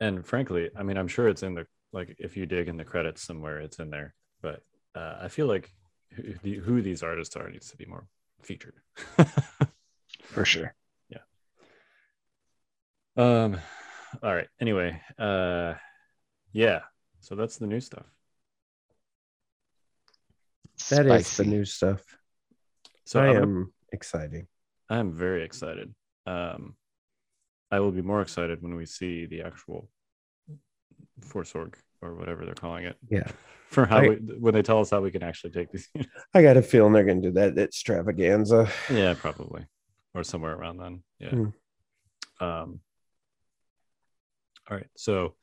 [0.00, 2.84] and frankly i mean i'm sure it's in the like if you dig in the
[2.84, 4.64] credits somewhere it's in there but
[4.96, 5.70] uh, i feel like
[6.12, 8.08] who, the- who these artists are needs to be more
[8.42, 8.74] featured
[10.24, 10.74] for sure.
[11.08, 11.18] Yeah.
[13.16, 13.58] Um
[14.22, 15.74] all right anyway uh
[16.52, 16.80] yeah
[17.20, 18.04] so that's the new stuff
[20.90, 22.00] That is the new stuff.
[23.04, 24.46] so I I'm am exciting.
[24.90, 25.94] i'm very excited
[26.26, 26.74] um
[27.70, 29.88] i will be more excited when we see the actual
[31.20, 33.28] force org or whatever they're calling it Yeah.
[33.70, 36.12] for how I- we, when they tell us how we can actually take these units.
[36.34, 38.68] I got a feeling they're going to do that extravaganza.
[38.90, 39.64] Yeah, probably,
[40.14, 41.02] or somewhere around then.
[41.20, 41.30] Yeah.
[41.30, 41.48] Hmm.
[42.44, 42.80] Um.
[44.70, 45.34] All right, so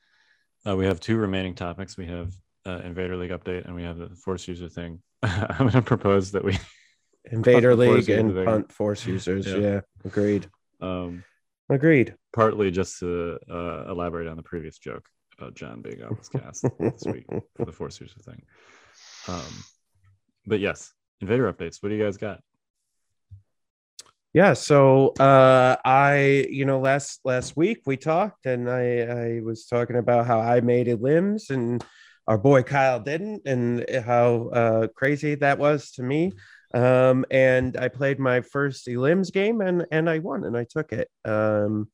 [0.66, 1.96] uh, we have two remaining topics.
[1.96, 2.32] We have
[2.66, 5.00] uh, Invader League update, and we have the Force user thing.
[5.22, 6.58] I'm going to propose that we,
[7.30, 8.44] Invader Punt the force League and thing.
[8.44, 9.46] punt force users.
[9.46, 9.56] Yeah.
[9.56, 9.80] Yeah.
[10.04, 10.48] Agreed.
[10.80, 11.22] um,
[11.68, 12.14] Agreed.
[12.34, 15.06] partly just to uh, elaborate on the previous joke
[15.38, 18.42] about Jon being on this cast this week for the Force user thing.
[19.28, 19.64] Um,
[20.46, 21.82] but yes, Invader updates.
[21.82, 22.40] What do you guys got?
[24.32, 29.66] Yeah, so uh I you know last last week we talked and I I was
[29.66, 31.84] talking about how I made a limbs and
[32.28, 36.32] our boy Kyle didn't and how uh crazy that was to me.
[36.72, 40.92] Um and I played my first limbs game and and I won and I took
[40.92, 41.08] it.
[41.24, 41.88] Um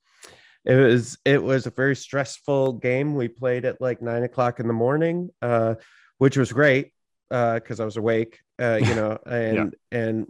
[0.67, 3.15] it was it was a very stressful game.
[3.15, 5.77] We played at like nine o'clock in the morning, uh,
[6.19, 6.93] which was great
[7.31, 9.99] because uh, I was awake, uh, you know, and yeah.
[9.99, 10.27] and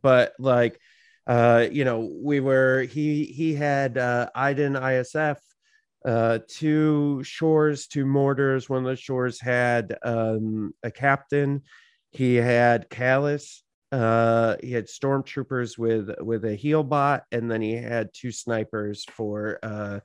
[0.00, 0.78] but like
[1.26, 5.36] uh, you know, we were he he had uh, Iden ISF,
[6.04, 8.68] uh, two shores, two mortars.
[8.68, 11.62] One of the shores had um, a captain.
[12.10, 13.60] He had Kallus.
[13.92, 19.04] Uh, he had stormtroopers with with a heal bot, and then he had two snipers
[19.04, 20.00] for uh,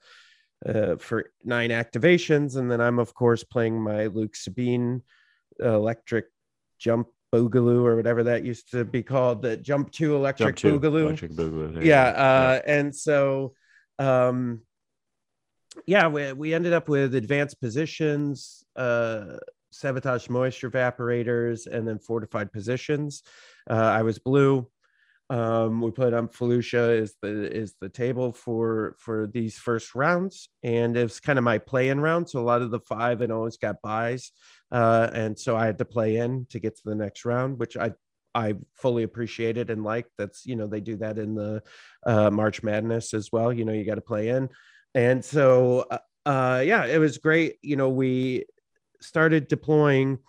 [0.68, 2.58] uh, for nine activations.
[2.58, 5.02] And then I'm of course playing my Luke Sabine
[5.60, 6.26] electric
[6.78, 11.02] jump boogaloo or whatever that used to be called the jump to electric jump boogaloo.
[11.04, 12.74] Electric boogaloo yeah, uh, yeah.
[12.74, 13.54] and so
[14.00, 14.62] um
[15.86, 19.38] yeah we, we ended up with advanced positions uh
[19.72, 23.24] sabotage moisture evaporators and then fortified positions.
[23.70, 24.68] Uh, i was blue
[25.30, 30.50] um, we put on Felucia is the is the table for for these first rounds,
[30.64, 32.30] and it's kind of my play-in round.
[32.30, 34.32] So a lot of the five and always got buys,
[34.72, 37.76] uh, and so I had to play in to get to the next round, which
[37.76, 37.92] I
[38.34, 40.12] I fully appreciated and liked.
[40.18, 41.62] That's you know they do that in the
[42.06, 43.52] uh, March Madness as well.
[43.52, 44.48] You know you got to play in,
[44.96, 47.58] and so uh, uh, yeah, it was great.
[47.62, 48.46] You know we
[49.02, 50.20] started deploying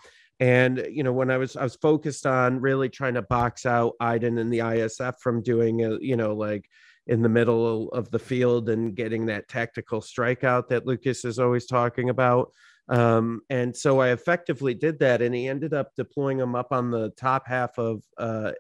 [0.40, 3.94] and you know when i was i was focused on really trying to box out
[4.00, 6.68] iden and the isf from doing a, you know like
[7.08, 11.66] in the middle of the field and getting that tactical strikeout that lucas is always
[11.66, 12.52] talking about.
[12.90, 16.90] Um, and so i effectively did that and he ended up deploying them up on
[16.90, 18.52] the top half of uh,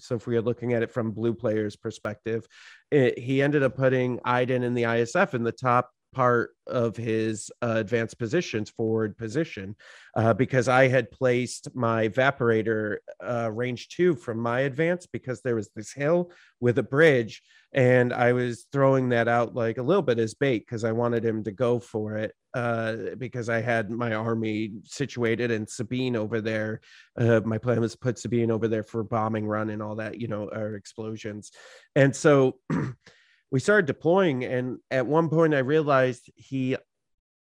[0.00, 2.44] so if we are looking at it from blue players perspective
[2.90, 7.50] it, he ended up putting iden and the isf in the top part of his
[7.62, 9.76] uh, advanced positions forward position
[10.16, 15.54] uh, because I had placed my evaporator uh, range two from my advance because there
[15.54, 16.30] was this hill
[16.60, 17.42] with a bridge
[17.72, 21.24] and I was throwing that out like a little bit as bait because I wanted
[21.24, 26.40] him to go for it uh, because I had my army situated and Sabine over
[26.40, 26.80] there.
[27.18, 30.28] Uh, my plan was put Sabine over there for bombing run and all that, you
[30.28, 31.52] know, or explosions.
[31.94, 32.58] And so
[33.50, 36.76] we started deploying and at one point i realized he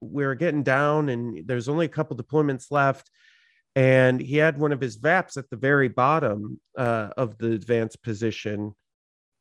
[0.01, 3.11] we were getting down and there's only a couple deployments left.
[3.75, 8.03] And he had one of his vaps at the very bottom uh, of the advanced
[8.03, 8.75] position.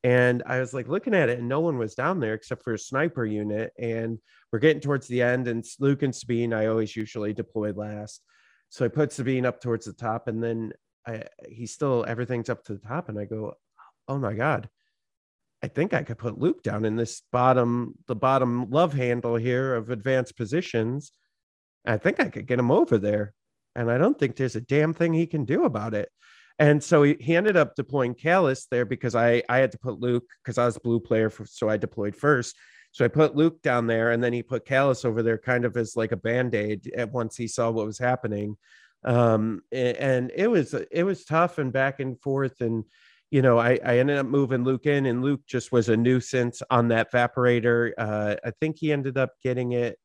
[0.03, 2.73] And i was like looking at it and no one was down there except for
[2.73, 3.71] a sniper unit.
[3.79, 4.19] And
[4.51, 8.21] we're getting towards the end and luke and sabine i always usually deploy last.
[8.69, 10.73] So i put sabine up towards the top and then
[11.07, 13.53] I, he still everything's up to the top and i go
[14.07, 14.69] oh my god
[15.63, 19.75] I think I could put Luke down in this bottom, the bottom love handle here
[19.75, 21.11] of advanced positions.
[21.85, 23.33] I think I could get him over there.
[23.75, 26.09] And I don't think there's a damn thing he can do about it.
[26.57, 29.99] And so he, he ended up deploying Kallus there because I, I had to put
[29.99, 32.55] Luke because I was blue player, for, so I deployed first.
[32.91, 35.75] So I put Luke down there and then he put Kallus over there kind of
[35.75, 38.55] as like a band-aid at once he saw what was happening.
[39.03, 42.85] Um, and it was it was tough and back and forth and
[43.35, 46.61] you know, I, I ended up moving Luke in, and Luke just was a nuisance
[46.69, 47.91] on that evaporator.
[47.97, 49.99] Uh, I think he ended up getting it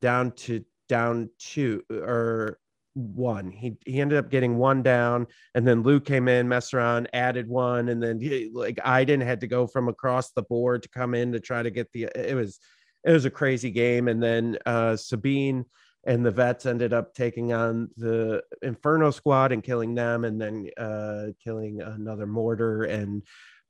[0.00, 2.58] down to down two or
[2.94, 3.50] one.
[3.50, 7.46] He he ended up getting one down, and then Luke came in, messed around, added
[7.46, 11.14] one, and then he, like Iden had to go from across the board to come
[11.14, 12.04] in to try to get the.
[12.14, 12.58] It was
[13.04, 15.66] it was a crazy game, and then uh, Sabine
[16.04, 20.68] and the vets ended up taking on the inferno squad and killing them and then
[20.78, 23.22] uh, killing another mortar and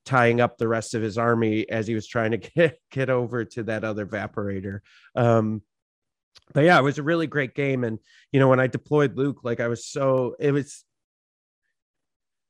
[0.05, 3.45] tying up the rest of his army as he was trying to get get over
[3.45, 4.81] to that other evaporator
[5.17, 5.63] um,
[6.53, 7.85] but yeah it was a really great game.
[7.85, 7.99] And
[8.33, 10.85] you know when i deployed luke like i was so it was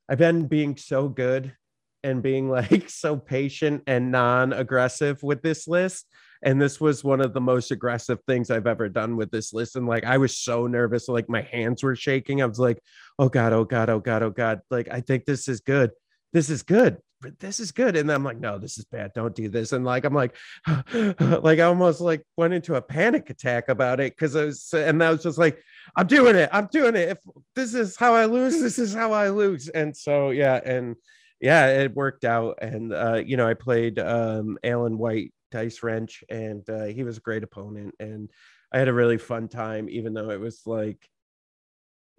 [0.08, 1.54] i've been being so good
[2.02, 6.06] and being like so patient and non-aggressive with this list
[6.42, 9.76] and this was one of the most aggressive things I've ever done with this list.
[9.76, 12.40] And like I was so nervous, like my hands were shaking.
[12.40, 12.82] I was like,
[13.18, 14.60] oh God, oh God, oh God, oh God.
[14.70, 15.90] Like I think this is good.
[16.32, 16.98] This is good.
[17.38, 17.96] This is good.
[17.96, 19.12] And I'm like, no, this is bad.
[19.14, 19.72] Don't do this.
[19.72, 20.34] And like I'm like,
[20.94, 25.04] like I almost like went into a panic attack about it because I was and
[25.04, 25.60] I was just like,
[25.94, 26.48] I'm doing it.
[26.52, 27.10] I'm doing it.
[27.10, 27.18] If
[27.54, 29.68] this is how I lose, this is how I lose.
[29.68, 30.96] And so yeah, and
[31.40, 32.58] yeah, it worked out.
[32.62, 37.18] And uh, you know, I played um Alan White Dice Wrench, and uh, he was
[37.18, 37.94] a great opponent.
[38.00, 38.30] And
[38.72, 41.08] I had a really fun time, even though it was like,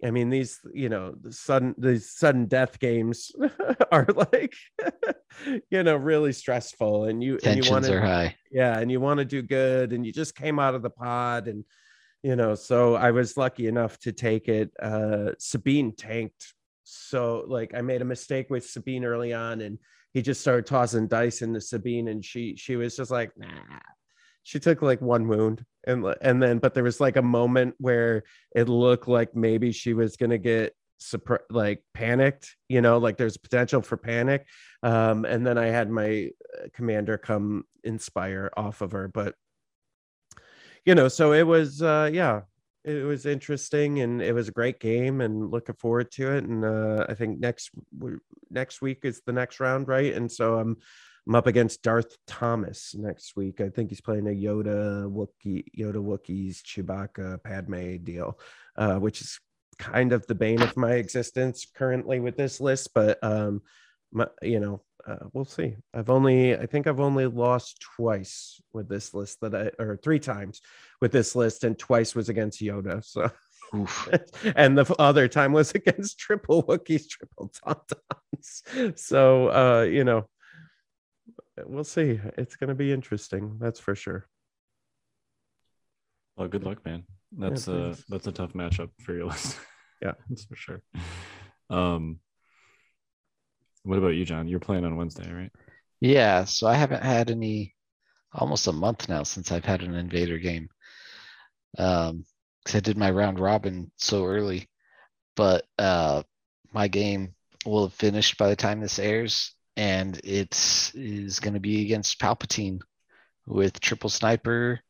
[0.04, 3.30] I mean, these you know the sudden these sudden death games
[3.92, 4.54] are like,
[5.70, 8.36] you know, really stressful, and you tensions and you wanna, are high.
[8.50, 11.46] Yeah, and you want to do good, and you just came out of the pod,
[11.48, 11.64] and
[12.22, 14.70] you know, so I was lucky enough to take it.
[14.80, 16.54] Uh, Sabine tanked
[16.84, 19.78] so like I made a mistake with Sabine early on, and
[20.12, 23.48] he just started tossing dice into Sabine, and she she was just like, nah.
[24.42, 28.22] she took like one wound and and then but there was like a moment where
[28.54, 33.36] it looked like maybe she was gonna get surpri- like panicked you know like there's
[33.36, 34.46] potential for panic
[34.84, 39.34] um and then i had my uh, commander come inspire off of her but
[40.84, 42.42] you know so it was uh yeah
[42.84, 46.64] it was interesting and it was a great game and looking forward to it and
[46.64, 47.70] uh i think next
[48.50, 50.76] next week is the next round right and so i'm
[51.26, 53.60] I'm up against Darth Thomas next week.
[53.60, 58.40] I think he's playing a Yoda Wookiee, Yoda Wookiees Chewbacca Padme deal,
[58.76, 59.38] uh, which is
[59.78, 62.90] kind of the bane of my existence currently with this list.
[62.92, 63.62] But um,
[64.10, 65.76] my, you know, uh, we'll see.
[65.94, 70.18] I've only, I think I've only lost twice with this list that I, or three
[70.18, 70.60] times
[71.00, 73.04] with this list, and twice was against Yoda.
[73.04, 73.30] So.
[74.56, 78.98] and the other time was against triple Wookiees, triple Tauntauns.
[78.98, 80.28] So, uh, you know,
[81.64, 82.20] we'll see.
[82.36, 83.56] It's going to be interesting.
[83.58, 84.26] That's for sure.
[86.36, 87.04] Well, good luck, man.
[87.32, 89.58] That's yeah, a that's a tough matchup for your list.
[90.00, 90.82] yeah, that's for sure.
[91.70, 92.18] Um,
[93.84, 94.48] what about you, Jon?
[94.48, 95.52] You're playing on Wednesday, right?
[96.00, 96.44] Yeah.
[96.44, 97.74] So I haven't had any
[98.32, 100.68] almost a month now since I've had an Invader game.
[101.78, 102.24] Um,
[102.62, 104.68] because I did my round robin so early,
[105.34, 106.22] but uh,
[106.72, 107.34] my game
[107.66, 112.20] will have finished by the time this airs, and it is going to be against
[112.20, 112.80] Palpatine
[113.46, 114.80] with triple sniper,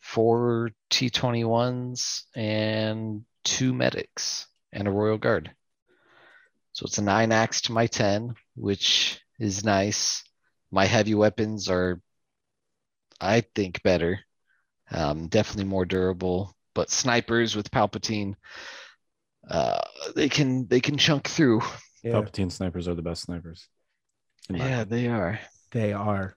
[0.00, 5.52] four T21s, and two medics and a Royal Guard.
[6.74, 10.24] So it's a nine axe to my 10, which is nice.
[10.72, 12.00] My heavy weapons are,
[13.20, 14.18] I think, better.
[14.90, 16.52] Um, definitely more durable.
[16.74, 18.34] But snipers with Palpatine,
[19.48, 19.80] uh,
[20.16, 21.62] they can they can chunk through.
[22.02, 22.14] Yeah.
[22.14, 23.68] Palpatine snipers are the best snipers.
[24.50, 25.38] Yeah, they are.
[25.70, 26.36] They are.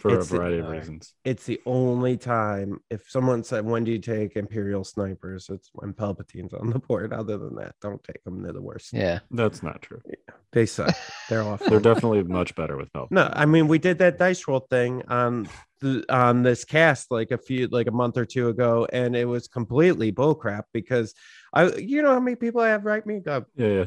[0.00, 1.14] For it's a variety the, of reasons.
[1.24, 5.48] It's the only time if someone said, When do you take Imperial snipers?
[5.50, 7.12] It's when Palpatine's on the board.
[7.12, 8.42] Other than that, don't take them.
[8.42, 8.94] They're the worst.
[8.94, 9.20] Yeah.
[9.30, 10.00] That's not true.
[10.06, 10.96] Yeah, they suck.
[11.28, 11.68] They're awful.
[11.68, 13.12] They're definitely much better with Palpatine.
[13.12, 15.48] No, I mean we did that dice roll thing on
[15.80, 19.26] the, on this cast like a few like a month or two ago, and it
[19.26, 21.14] was completely bullcrap because
[21.52, 23.46] I you know how many people I have write me up.
[23.54, 23.84] Yeah, yeah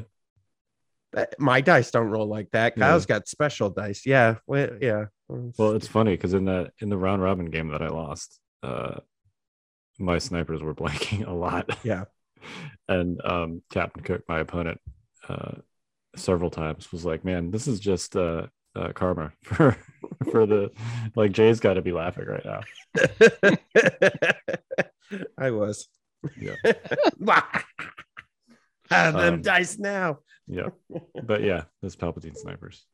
[1.15, 2.75] eh, my dice don't roll like that.
[2.75, 3.15] Kyle's yeah.
[3.15, 4.05] got special dice.
[4.05, 5.05] Yeah, well, yeah.
[5.29, 8.99] Well, it's funny because in that in the round robin game that I lost, uh,
[9.97, 11.69] my snipers were blanking a lot.
[11.83, 12.05] Yeah,
[12.87, 14.79] and um, Captain Cook, my opponent,
[15.27, 15.53] uh,
[16.15, 19.77] several times was like, "Man, this is just uh, uh karma for
[20.31, 20.71] for the
[21.15, 22.61] like Jay's got to be laughing right now."
[25.37, 25.87] I was.
[26.39, 26.55] Yeah.
[28.89, 30.69] Have them um, dice now yeah
[31.23, 32.85] but yeah those palpatine snipers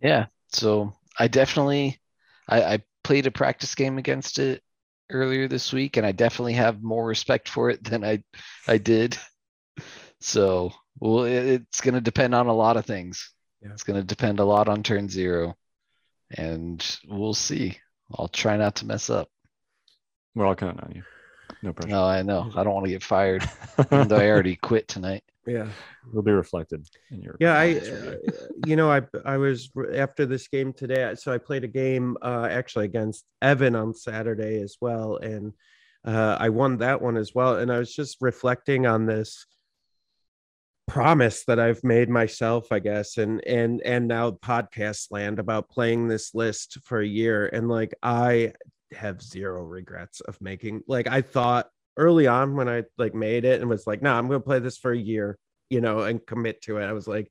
[0.00, 2.00] yeah so i definitely
[2.48, 4.62] I, I played a practice game against it
[5.10, 8.22] earlier this week and i definitely have more respect for it than i
[8.66, 9.16] i did.
[10.20, 13.32] So well it, it's going to depend on a lot of things.
[13.62, 13.70] Yeah.
[13.70, 15.54] it's going to depend a lot on turn zero
[16.36, 17.78] and we'll see.
[18.12, 19.28] I'll try not to mess up.
[20.34, 21.04] We're all counting on you.
[21.62, 21.90] No pressure.
[21.90, 22.50] No i know.
[22.56, 23.48] I don't want to get fired
[23.92, 25.68] even though i already quit tonight yeah.
[26.10, 28.14] It'll be reflected in your yeah i uh,
[28.66, 32.48] you know i i was after this game today so i played a game uh
[32.50, 35.52] actually against evan on saturday as well and
[36.06, 39.44] uh i won that one as well and i was just reflecting on this
[40.86, 46.08] promise that i've made myself i guess and and and now podcast land about playing
[46.08, 48.50] this list for a year and like i
[48.92, 51.68] have zero regrets of making like i thought
[51.98, 54.44] early on when I like made it and was like, no, nah, I'm going to
[54.44, 55.38] play this for a year,
[55.68, 56.84] you know, and commit to it.
[56.84, 57.30] I was like,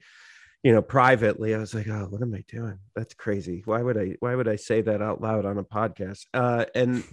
[0.64, 2.78] you know, privately, I was like, oh, what am I doing?
[2.96, 3.62] That's crazy.
[3.66, 6.26] Why would I, why would I say that out loud on a podcast?
[6.34, 7.04] Uh, and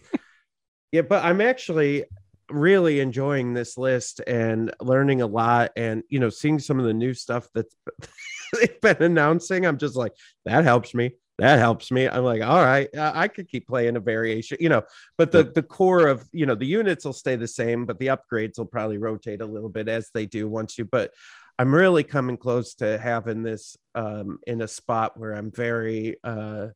[0.93, 2.05] yeah, but I'm actually
[2.51, 6.95] really enjoying this list and learning a lot and, you know, seeing some of the
[6.95, 7.67] new stuff that
[8.53, 9.65] they've been announcing.
[9.65, 10.13] I'm just like,
[10.45, 12.09] that helps me that helps me.
[12.09, 14.83] I'm like all right i could keep playing a variation you know
[15.19, 18.09] but the the core of you know the units will stay the same but the
[18.09, 21.11] upgrades will probably rotate a little bit as they do once you but
[21.59, 26.69] i'm really coming close to having this um in a spot where i'm very uh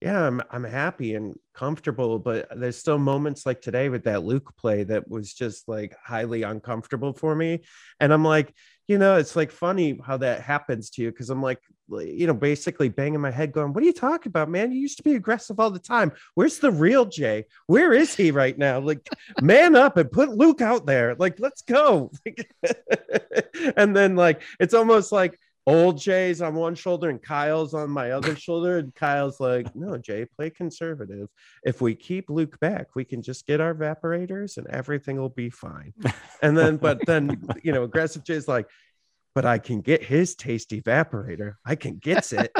[0.00, 4.54] yeah i'm i'm happy and comfortable but there's still moments like today with that luke
[4.56, 7.60] play that was just like highly uncomfortable for me.
[8.00, 8.54] And i'm like
[8.88, 11.60] you know, it's like funny how that happens to you because I'm like,
[11.90, 14.72] you know, basically banging my head, going, "What are you talking about, man?
[14.72, 16.12] You used to be aggressive all the time.
[16.34, 17.46] Where's the real Jay?
[17.66, 18.78] Where is he right now?
[18.80, 19.08] Like,
[19.40, 21.14] man up and put Luke out there.
[21.14, 22.10] Like, let's go."
[23.76, 28.12] and then, like, it's almost like old Jay's on one shoulder and Kyle's on my
[28.12, 28.78] other shoulder.
[28.78, 31.28] And Kyle's like, no, Jay, play conservative.
[31.62, 35.50] If we keep Luke back, we can just get our evaporators and everything will be
[35.50, 35.92] fine.
[36.40, 38.66] And then, but then, you know, aggressive Jay's like,
[39.38, 41.54] but I can get his taste evaporator.
[41.64, 42.50] I can get it.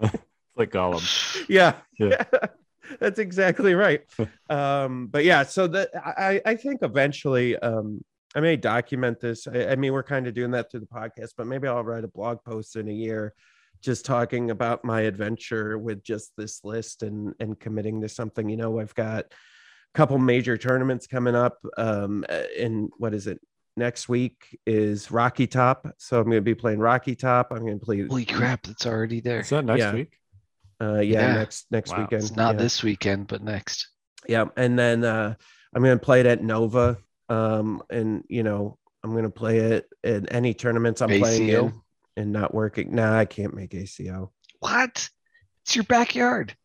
[0.56, 1.44] like Gollum.
[1.48, 1.74] yeah.
[1.98, 2.22] Yeah.
[3.00, 4.02] That's exactly right.
[4.48, 8.00] um, but yeah, so that I, I think eventually um
[8.32, 9.48] I may document this.
[9.48, 12.04] I, I mean, we're kind of doing that through the podcast, but maybe I'll write
[12.04, 13.34] a blog post in a year
[13.82, 18.48] just talking about my adventure with just this list and and committing to something.
[18.48, 21.58] You know, I've got a couple major tournaments coming up.
[21.76, 22.24] Um,
[22.56, 23.40] in what is it?
[23.76, 27.48] Next week is Rocky Top, so I'm going to be playing Rocky Top.
[27.50, 28.06] I'm going to play.
[28.06, 29.40] Holy crap, it's already there.
[29.40, 29.94] Is that next Yeah.
[29.94, 30.18] week?
[30.80, 31.34] Uh, yeah, Yeah.
[31.34, 32.00] next next Wow.
[32.02, 32.22] weekend.
[32.22, 32.62] It's not yeah.
[32.62, 33.88] this weekend, but next.
[34.28, 35.34] Yeah, and then uh,
[35.74, 36.98] I'm going to play it at Nova.
[37.28, 41.72] Um, and you know, I'm going to play it at any tournaments I'm playing in
[42.16, 42.94] and not working.
[42.94, 44.32] Nah, I can't make ACO.
[44.58, 45.08] What?
[45.64, 46.56] It's your backyard.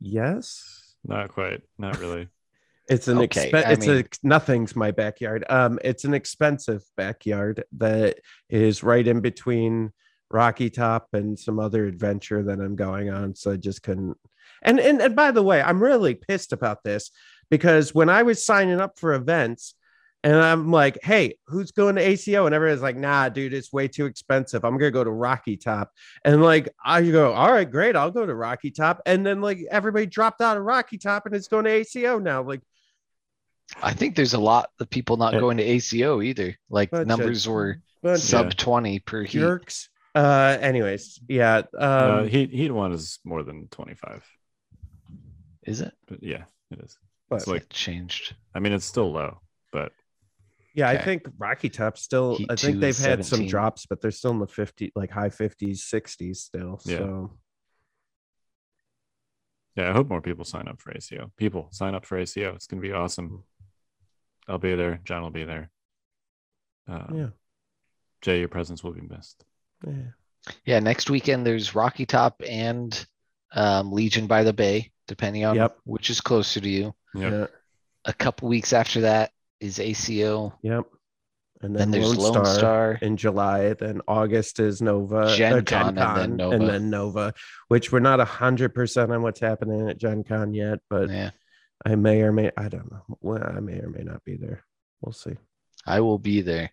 [0.00, 0.94] Yes.
[1.04, 1.62] Not quite.
[1.78, 2.28] Not really.
[2.88, 5.44] It's an Okay, I it's a nothing's my backyard.
[5.48, 8.18] Um, it's an expensive backyard that
[8.48, 9.92] is right in between
[10.30, 13.34] Rocky Top and some other adventure that I'm going on.
[13.34, 14.16] So I just couldn't.
[14.62, 17.10] And and and by the way, I'm really pissed about this
[17.50, 19.74] because when I was signing up for events,
[20.24, 22.46] and I'm like, hey, who's going to ACO?
[22.46, 24.64] And everybody's like, nah, dude, it's way too expensive.
[24.64, 25.92] I'm gonna go to Rocky Top.
[26.24, 29.00] And like I go, all right, great, I'll go to Rocky Top.
[29.06, 32.42] And then like everybody dropped out of Rocky Top and it's going to ACO now.
[32.42, 32.62] Like
[33.82, 35.40] I think there's a lot of people not Yeah.
[35.40, 36.56] going to ACO either.
[36.70, 37.80] Like Bunch of- numbers were
[38.16, 39.38] sub of 20 per heat.
[39.38, 39.88] jerks.
[40.14, 41.58] Uh, anyways, yeah.
[41.58, 44.24] Um, uh, heat heat one is more than twenty five.
[45.64, 45.92] Is it?
[46.08, 46.96] But yeah, it is.
[47.28, 48.34] but, It's like It changed.
[48.54, 49.40] I mean, it's still low,
[49.70, 49.92] but
[50.74, 52.36] yeah, I think Rocky Top still.
[52.36, 55.10] Heat I think they've is had some drops, but they're still in the fifty, like
[55.10, 56.80] high fifties, sixties still.
[56.84, 56.98] Yeah.
[56.98, 57.38] So
[59.76, 61.30] yeah, I hope more people sign up for ACO.
[61.36, 62.54] People sign up for ACO.
[62.54, 63.44] It's gonna be awesome.
[64.48, 65.00] I'll be there.
[65.04, 65.70] Jon will be there.
[66.86, 67.26] Um, yeah,
[68.22, 69.44] Jay, your presence will be missed.
[69.86, 69.92] yeah.
[70.64, 73.06] Yeah, next weekend there's Rocky Top and
[73.52, 75.76] um, Legion by the Bay, depending on Yep.
[75.84, 76.94] which is closer to you.
[77.14, 77.32] Yep.
[77.32, 77.46] yeah,
[78.06, 80.56] A couple weeks after that is ACO.
[80.62, 80.84] yep.
[81.60, 82.98] And Then then, there's Lone, Lone Star, Star.
[83.02, 83.72] in July.
[83.74, 86.54] Then August is Nova, Gen uh, Con, and then Nova.
[86.56, 87.34] and then Nova,
[87.66, 91.30] which we're not a hundred percent on what's happening at Gen Con yet, but Yeah,
[91.86, 93.02] I may or may I don't know.
[93.20, 94.64] Well, I may or may not be there.
[95.00, 95.36] We'll see.
[95.86, 96.70] I will be there.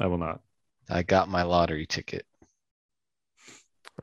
[0.00, 0.40] I will not.
[0.90, 2.24] I got my lottery ticket.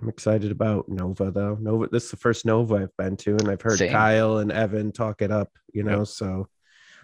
[0.01, 1.55] I'm excited about Nova though.
[1.59, 3.91] Nova, this is the first Nova I've been to, and I've heard Same.
[3.91, 5.49] Kyle and Evan talk it up.
[5.73, 6.07] You know, Yep.
[6.07, 6.47] so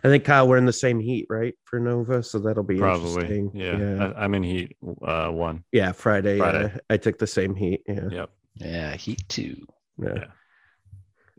[0.03, 2.23] I think Kyle we're in the same heat, right, for Nova.
[2.23, 3.09] So that'll be Probably.
[3.25, 3.51] interesting.
[3.53, 3.77] Yeah.
[3.77, 5.63] yeah, I, I'm in heat uh, one.
[5.71, 5.91] yeah.
[5.91, 6.71] Friday, Friday.
[6.73, 7.81] yeah, I took the same heat.
[7.87, 8.29] Yeah, Yep.
[8.55, 9.67] Yeah, Heat 2.
[10.01, 10.09] yeah.
[10.15, 10.25] Yeah.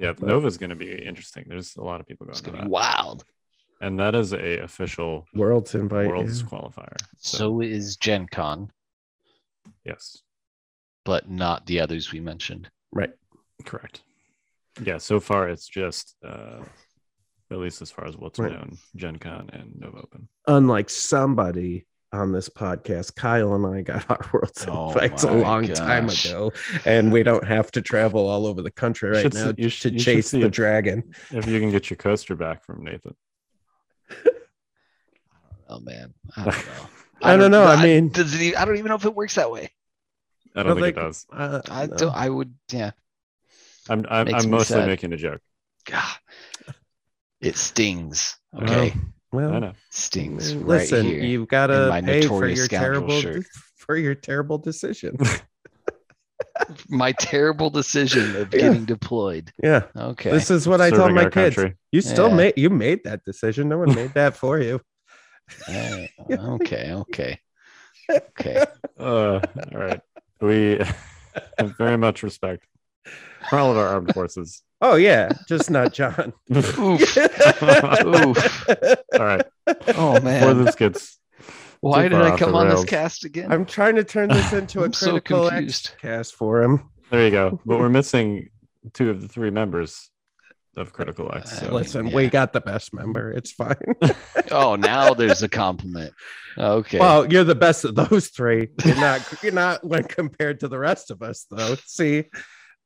[0.01, 0.17] Yep.
[0.21, 1.45] But- Nova's going to be interesting.
[1.49, 2.67] There's a lot of people going It's going to that.
[2.67, 3.25] be wild.
[3.83, 6.09] And that is a official Worlds invite.
[6.09, 6.49] worlds yeah.
[6.49, 6.97] qualifier.
[7.19, 8.71] So, So is Gen Con,
[9.85, 10.19] yes,
[11.05, 12.69] but not the others we mentioned.
[12.93, 13.13] Right.
[13.65, 14.03] correct.
[14.83, 14.99] Yeah.
[14.99, 16.63] So far, it's just, uh,
[17.51, 18.53] at least as far as what's Right.
[18.53, 20.29] known, Gen Con and Nova Open.
[20.47, 25.41] Unlike somebody on this podcast, Kyle and I got our Worlds Oh invites a my
[25.41, 26.53] long time ago,
[26.85, 29.69] and we don't have to travel all over the country right should now see- you
[29.69, 30.51] sh- to you chase the it.
[30.53, 31.13] dragon.
[31.31, 33.15] If you can get your coaster back from Nathan.
[35.73, 36.87] Oh man, I don't know.
[37.23, 39.53] I don't know, I mean- does it, I don't even know if it works that
[39.53, 39.71] way.
[40.57, 41.27] I don't But, think like, it does.
[41.33, 41.97] Uh, I no.
[41.97, 42.15] don't.
[42.17, 42.53] I would.
[42.73, 42.91] Yeah.
[43.89, 44.89] I'm, I'm, I'm mostly sad.
[44.89, 45.41] making a joke.
[45.85, 46.17] God,
[47.41, 48.37] it stings.
[48.61, 48.95] Okay,
[49.33, 49.73] Well, I know.
[49.91, 51.23] stings right Listen, here.
[51.23, 53.45] you've got to my pay for notorious your terrible shirt.
[53.77, 55.17] for your terrible decision.
[56.89, 58.61] My terrible decision of Yeah.
[58.61, 59.51] getting deployed.
[59.63, 60.31] yeah, Okay.
[60.31, 61.57] this is what I told my kids.
[61.57, 61.77] country.
[61.93, 62.35] You still Yeah.
[62.37, 63.69] made you made that decision.
[63.69, 64.81] No one made that for you.
[65.69, 66.93] Eh, okay.
[66.93, 67.39] Okay.
[68.11, 68.65] Okay.
[68.99, 69.41] Uh, all
[69.73, 70.01] right.
[70.41, 70.81] We
[71.79, 72.67] very much respect
[73.49, 74.63] for all of our armed forces.
[74.81, 76.33] Oh yeah, just not Jon.
[76.55, 76.79] Oof.
[76.79, 78.69] Oof.
[79.13, 79.47] All right.
[79.97, 80.41] Oh man.
[80.41, 80.65] Before man.
[80.65, 81.19] this gets
[81.81, 83.53] Why did I come the on this cast again?
[83.53, 85.93] I'm trying to turn this into a I'm so critical X confused.
[86.01, 86.89] cast for him.
[87.11, 87.61] there you go.
[87.67, 88.49] But we're missing
[88.95, 90.09] two of the three members
[90.77, 91.63] of Critical X.
[91.63, 92.15] Uh, Listen, yeah.
[92.15, 93.33] we got the best member.
[93.33, 93.75] It's fine.
[94.51, 96.15] oh, now there's a compliment.
[96.57, 96.99] Okay.
[96.99, 98.69] Well, you're the best of those three.
[98.85, 99.43] You're not.
[99.43, 101.75] You're not when compared to the rest of us, though.
[101.87, 102.25] See.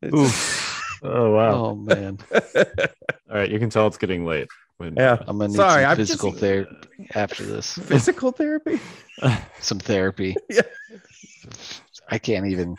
[0.02, 0.73] It's- Oof.
[1.04, 1.52] Oh wow.
[1.54, 2.18] oh man.
[2.34, 4.48] All right, you can tell it's getting late.
[4.78, 5.18] when Yeah.
[5.26, 7.72] I'm gonna need Sorry, some I'm physical just- therapy after this.
[7.82, 8.80] Physical therapy?
[9.60, 10.34] Some therapy.
[10.50, 10.62] Yeah.
[12.10, 12.76] I can't even.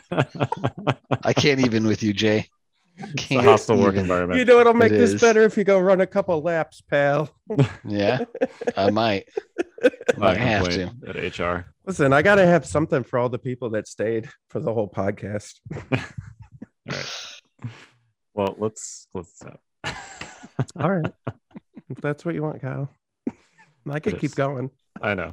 [1.22, 2.46] I can't even with you, Jay.
[2.98, 4.00] it's a hostile work even.
[4.04, 4.38] environment.
[4.38, 5.20] You know what'll make It this is.
[5.20, 7.30] better if you go run a couple laps, pal.
[7.84, 8.24] Yeah,
[8.76, 9.28] I might.
[9.82, 10.90] Not Might have to.
[11.08, 11.66] at HR.
[11.86, 15.54] Listen, I gotta have something for all the people that stayed for the whole podcast.
[15.74, 15.80] All
[16.90, 17.70] right.
[18.36, 19.42] Well, let's let's.
[19.42, 19.56] Uh,
[20.78, 21.10] All right.
[21.88, 22.90] if that's what you want, Kyle.
[23.90, 24.34] I could It keep is.
[24.34, 24.70] going.
[25.00, 25.32] I know.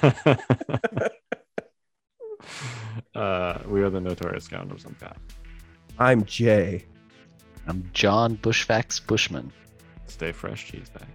[3.15, 4.85] uh, we are the notorious scoundrels.
[4.85, 5.17] I'm Kyle.
[5.99, 6.85] I'm Jay.
[7.67, 9.51] I'm Jon Bushfax Bushman.
[10.07, 11.07] Stay fresh, cheese bags.